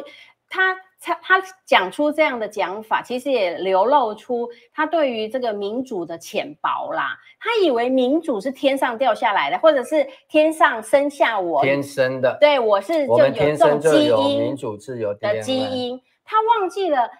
[0.48, 0.76] 他。
[1.02, 7.18] 他他讲出这样的讲法，其实也流露出他对于这个民主的浅薄啦。
[7.40, 12.38] 他以为民主是天上掉下来的，或者是天上生下我天生的。
[12.40, 16.00] 对，我是就有这种基因民主自由的基因。
[16.24, 17.10] 他忘记了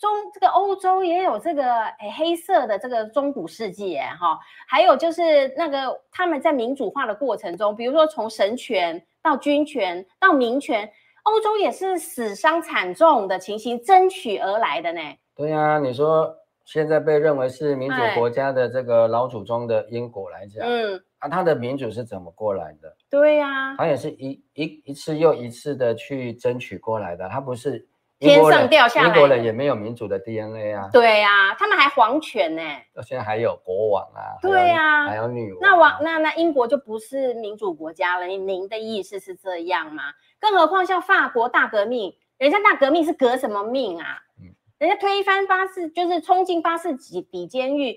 [0.00, 10.90] 中这个欧洲也有这个诶黑色的这个中古世纪哈，还有就是那个他们在民主化的过程中，比如说从神权到军权到民权。
[11.22, 15.00] 欧洲也是死伤惨重的情形争取而来的呢。
[15.34, 22.96] 对呀、啊，你说现在被认为是民主国家的这个老祖宗的英国来讲，嗯，啊，他的民主是怎么过来的？
[23.08, 27.86] 对呀、啊，他也是一一一次又一次的去争取过来的，他不是
[28.28, 29.08] 天上掉下来。
[29.08, 30.88] 英国人也没有民主的 DNA 啊。
[30.92, 32.62] 对呀、啊，他们还皇权呢。
[32.94, 34.38] 到现在还有国王啊。
[34.40, 35.60] 对呀、啊，还有女王。
[35.60, 38.26] 那王那那英国就不是民主国家了？
[38.26, 40.04] 您的意思是这样吗？
[40.40, 44.18] 更何况像法国大革命，人家大革命是革什么命啊？
[44.40, 47.96] 嗯，人家推翻巴士，就是冲进巴士底底监狱，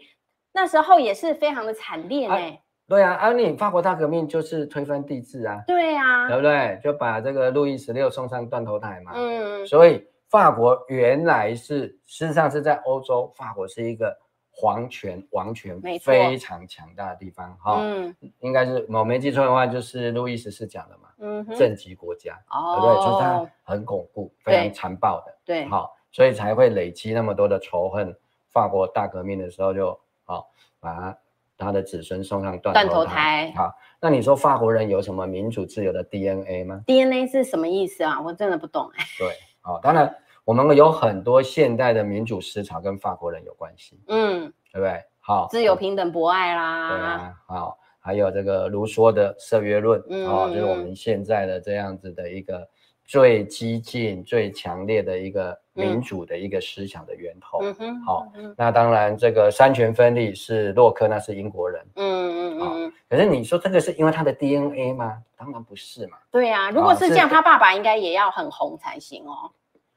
[0.53, 2.61] 那时候也是非常的惨烈呢、欸。
[2.87, 5.63] 对啊，而、啊、你法国大革命就是推翻帝制啊。
[5.65, 6.79] 对啊，对不对？
[6.83, 9.13] 就把这个路易十六送上断头台嘛。
[9.15, 10.05] 嗯，所以
[10.35, 14.17] 法国原来是，事实上是在欧洲，法国是一个。
[14.57, 28.15] 皇权、王权非常强大的地方，哈，嗯，应该是我没记错的话，就是路易十四讲的嘛，嗯，政级国家，哦，对，就是它很恐怖，非常残暴的，对，好，所以才会累积那么多的仇恨。
[28.49, 31.17] 法国大革命的时候就，好，把他
[31.57, 33.69] 他的子孙送上断头台，好，
[33.99, 38.21] 那你说法国人有什么民主自由的 DNA 吗？DNA 是什么意思啊？
[38.21, 39.27] 我真的不懂，哎，对，
[39.59, 40.15] 好，当然。
[40.45, 45.03] 我们有很多现代的民主思潮跟法国人有关系，嗯，对不对？
[45.19, 52.67] 好，自由、平等、博爱啦，对啊，好，还有这个卢梭的社约论，嗯，哦，就是我们现在的这样子的一个
[53.03, 57.57] 最激进、最强烈的一个民主的一个思想的源头。
[57.63, 61.83] 嗯哼，好，那当然这个三权分立是洛克，那是英国人。
[61.95, 62.93] 嗯嗯嗯。
[63.09, 65.17] 可是你说这个是因为他的 DNA 吗？
[65.35, 66.19] 当然不是嘛。
[66.29, 69.51] 对呀，如果是这样，他爸爸应该也要很红才行哦。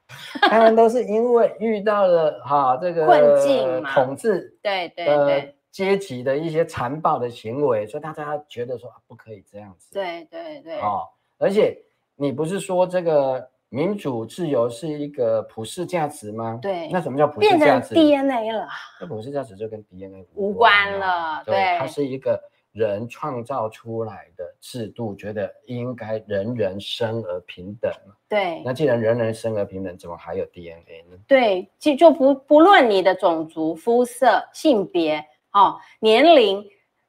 [0.43, 9.93] 他们都是因为遇到了哈这个困境嘛，统治对对对阶级的一些残暴的行为，所以大家觉得说不可以这样子。
[9.93, 10.81] 对对对。
[10.81, 11.05] 哦，
[11.39, 11.77] 而且
[12.17, 16.59] 你不是说这个民主自由是一个普世价值吗？
[16.61, 16.89] 对。
[16.91, 17.95] 那什么叫普世价值？
[17.95, 18.67] 变成 DNA 了。
[19.01, 21.43] 那普世价值就跟 DNA 无关了。
[21.45, 22.43] 对，它是一个。
[22.79, 27.93] 人创造出来的制度，觉得应该人人生而平等。
[28.29, 31.19] 对，那既然人人生而平等，怎么还有 DNA 呢？
[31.27, 35.23] 对，其实就不不论你的种族、肤色、性别、
[35.53, 36.65] 哦年龄，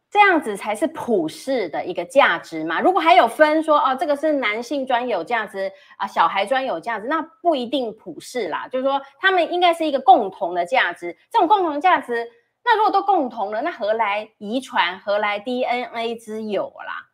[0.10, 2.82] 这样子才是普世的一个价值嘛。
[2.82, 8.68] 如果还有分说哦，这个是男性专有价值啊，小孩专有价值，那不一定普世啦。
[8.68, 12.28] 就是说，他们应该是一个共同的价值，这种共同的价值。
[12.72, 15.00] 那如果都共同了，那何来遗传？
[15.00, 17.10] 何来 DNA 之有啦？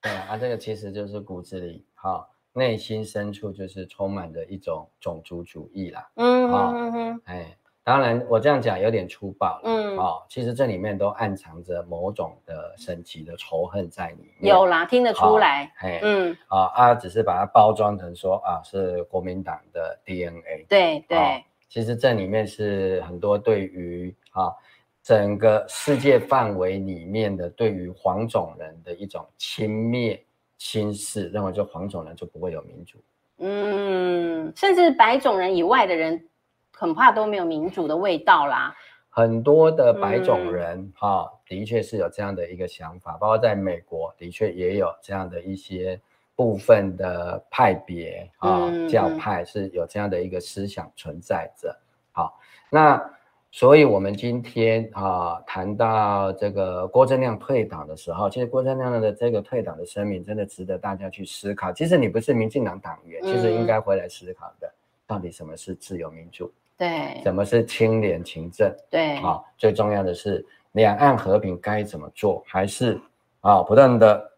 [0.00, 6.08] 对啊，这个其实就是骨子里哈，内心深处就是充满着一种种族主义啦。
[6.14, 9.62] 嗯嗯嗯，哎，当然我这样讲有点粗暴了。
[9.64, 14.54] 嗯，哦，其实这里面都暗藏着某种的神奇的仇恨在里面。
[14.54, 15.72] 有啦，听得出来。
[15.78, 20.66] 哎，嗯，啊啊，只是把它包装成说啊是国民党的 DNA。
[20.68, 21.44] 对对。
[21.68, 24.52] 其实这里面是很多对于啊
[25.02, 30.20] 整个世界范围里面的对于黄种人的一种轻蔑
[30.58, 32.98] 轻视，认为就黄种人就不会有民主。
[33.38, 36.28] 嗯，甚至白种人以外的人
[36.78, 38.72] 恐怕都没有民主的味道啦。
[39.10, 46.00] 很多的白种人哈、嗯哦，的确是有这样的一个想法，包括在美国，的确也有这样的一些
[46.36, 51.76] 部分的派别啊、哦嗯、教派是有这样的一个思想存在着。
[52.12, 52.32] 好、哦，
[52.70, 53.10] 那
[53.54, 61.70] 所以我们今天啊、哦、谈到这个郭正亮退党的时候，其实郭正亮的这个退党的声明真的值得大家去思考。
[61.70, 64.72] 其实你不是民进党党员，其实应该回来思考的，嗯、
[65.06, 66.50] 到底什么是自由民主？
[66.78, 68.74] 对，什么是清廉勤政？
[68.88, 72.42] 对，啊、哦，最重要的是两岸和平该怎么做？
[72.46, 72.94] 还是
[73.42, 74.31] 啊、哦，不断的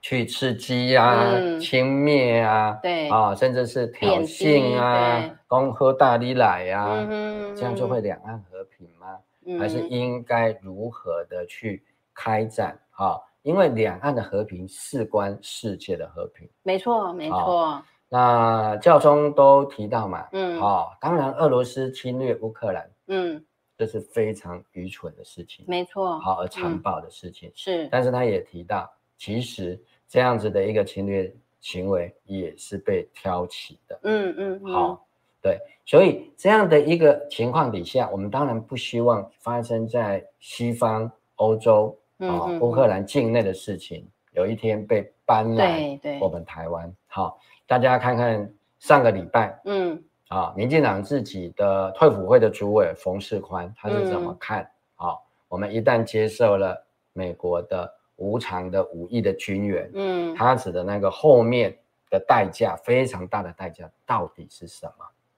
[0.00, 9.18] 去刺激啊、嗯、轻蔑啊，对，啊、哦，甚至是挑衅啊，讲好大你来呀、啊嗯，这样就会两岸和平吗？
[9.46, 11.82] 嗯、还是应该如何的去
[12.14, 12.78] 开展？
[12.92, 16.48] 啊、哦，因为两岸的和平事关世界的和平。
[16.62, 17.36] 没错，没错。
[17.36, 17.82] 哦
[18.12, 23.44] 那教宗都提到嘛，嗯，哦，当然俄罗斯侵略乌克兰，嗯，
[23.78, 34.98] 这是非常愚蠢的事情，没错，好而残暴的事情，嗯，是，但是他也提到，其实这样子的一个侵略行为也是被挑起的，嗯嗯，好，嗯，
[35.42, 47.38] 对，所以这样的一个情况底下，我们当然不希望发生在西方欧洲啊，乌克兰境内的事情，有一天被搬来我们台湾，好。
[47.66, 54.68] 大家看看上个礼拜，嗯，啊，民进党自己的退辅会的主委冯世宽，他是怎么看？
[54.96, 61.76] 好、嗯，我们一旦接受了美国的无偿的五亿的军援，嗯，他指的那个后面
[62.08, 64.86] 的代价非常大的代价到底是什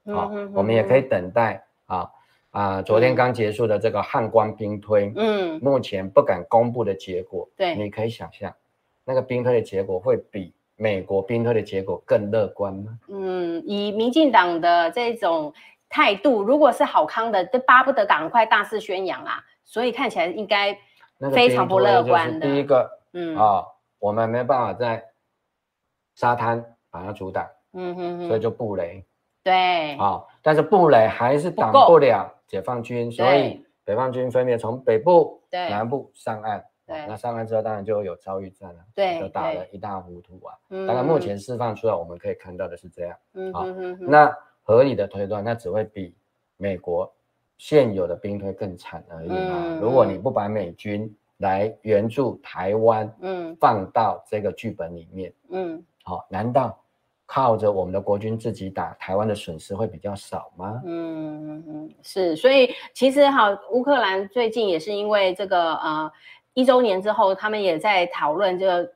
[0.05, 0.15] 么？
[0.15, 2.11] 好、嗯，我们也可以等待啊
[2.51, 8.53] 啊，昨天刚结束的这个汉光兵推，嗯，目前不敢公布的结果，对，你可以想象
[9.05, 10.53] 那个兵推的结果会比。
[10.75, 12.99] 美国兵推的结果更乐观吗？
[13.07, 15.53] 嗯，以民进党的这种
[15.89, 19.45] 态度，如果是好康的，都巴不得赶快大肆宣扬啊。
[19.65, 20.77] 所以看起来应该
[21.31, 22.47] 非常不乐观的。
[22.47, 23.67] 第一个，嗯啊、哦，
[23.99, 25.05] 我们没办法在
[26.15, 29.05] 沙滩把它阻挡，嗯哼哼，所以就布雷。
[29.43, 36.65] 对，啊、哦，但是布雷还是挡不了解放军，所以解放军分别从北部、南部上岸。
[36.85, 40.55] 对，那上岸之后当然就有遭遇战了，对，就打得一塌糊涂啊。
[40.69, 46.15] 当然目前释放出来，我们可以看到的是这样，嗯啊、哦，那合理的推断，那只会比
[46.57, 47.13] 美国
[47.65, 49.79] 现有的兵推更惨而已嘛、嗯。
[49.79, 56.77] 如果你不把美军来援助台湾，嗯，放到这个剧本里面，嗯，好、哦，难道
[57.25, 60.83] 靠着我们的国军自己打台湾的损失会比较少吗？
[60.85, 66.11] 嗯嗯，是，所以其实哈，乌克兰最近也是因为这个呃。
[66.55, 68.93] 一周年之后，他们也在讨论这个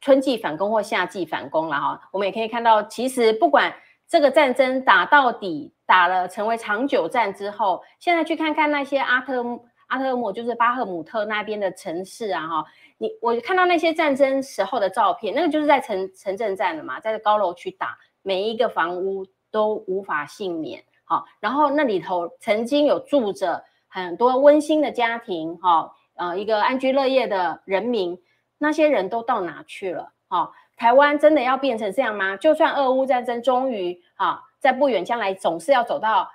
[0.00, 2.00] 春季反攻或夏季反攻了哈。
[2.12, 3.74] 我们也可以看到，其实不管
[4.12, 9.42] 这个战争打到底，打了成为长久战之后，现在去看看那些阿特
[9.86, 12.64] 阿特姆，就是巴赫姆特那边的城市啊哈，
[12.98, 20.84] 你我看到那些战争时候的照片，那个就是在城城镇战了嘛，在高楼区打，每一个房屋都无法幸免。
[21.04, 25.90] 好，然后那里头曾经有住着很多温馨的家庭哈。
[26.16, 28.20] 呃，一个安居乐业的人民，
[28.58, 30.12] 那些人都到哪去了？
[30.28, 30.52] 哈、
[30.82, 32.36] 台湾真的要变成这样吗？
[32.36, 36.28] 就算俄乌战争终于啊，在不远将来总是要走到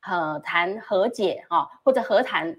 [0.00, 2.56] 和谈和解啊、或者和谈，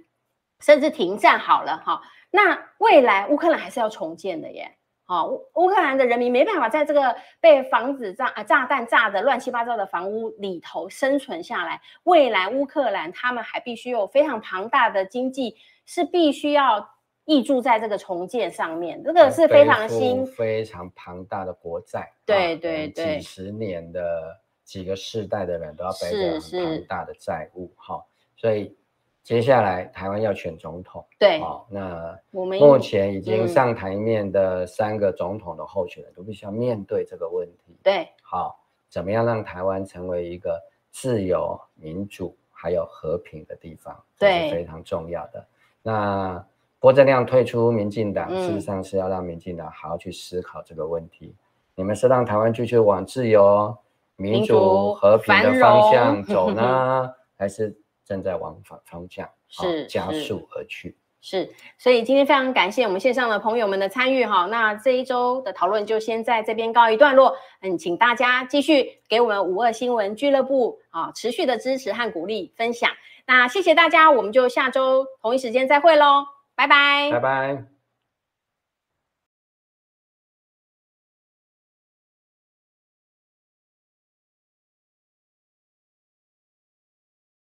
[0.60, 4.72] 甚至停战好了哈、那未来乌克兰还是要重建的耶。
[5.04, 11.82] 好、哦，乌克兰的人民没办法在这个被房子炸啊炸弹炸的乱七八糟的房屋里头生存下来。
[12.04, 15.56] 未来乌克兰他们还必须有非常庞大的经济。
[15.88, 16.88] 是必须要
[17.32, 22.12] 挹注在这个重建上面，这个是非常新、非常庞大的国债。
[22.26, 28.04] 对对对，几十年的几个世代的人都要背着很庞大的债务哈。
[28.36, 28.76] 所以
[29.24, 37.78] 接下来台湾要选总统，对，那我们目前已经上台面的三个总统的候选人都必须要面对这个问题。
[37.82, 38.60] 对，好，
[38.90, 40.62] 怎么样让台湾成为一个
[40.92, 44.04] 自由、民主还有和平的地方？
[44.20, 45.48] 对，这是非常重要的。
[45.82, 46.46] 那
[46.82, 51.28] 郭正亮退出民进党，事实上是要让民进党好好去思考这个问题。
[51.28, 51.36] 嗯、
[51.76, 53.78] 你们是让台湾继续往自由、
[54.16, 60.98] 民主、和平的方向走呢， 还是正在往反方向是加速而去？
[61.22, 64.48] 是，所以今天非常感谢我们线上的朋友们的参与哈。
[64.48, 67.36] 那这一周的讨论就先在这边告一段落。
[67.62, 72.90] 嗯，请大家继续给我们五二新闻俱乐部啊持续的支持和鼓励分享。
[73.28, 76.26] 那谢谢大家，我们就下周同一时间再会喽，
[76.62, 77.81] 拜拜，拜拜。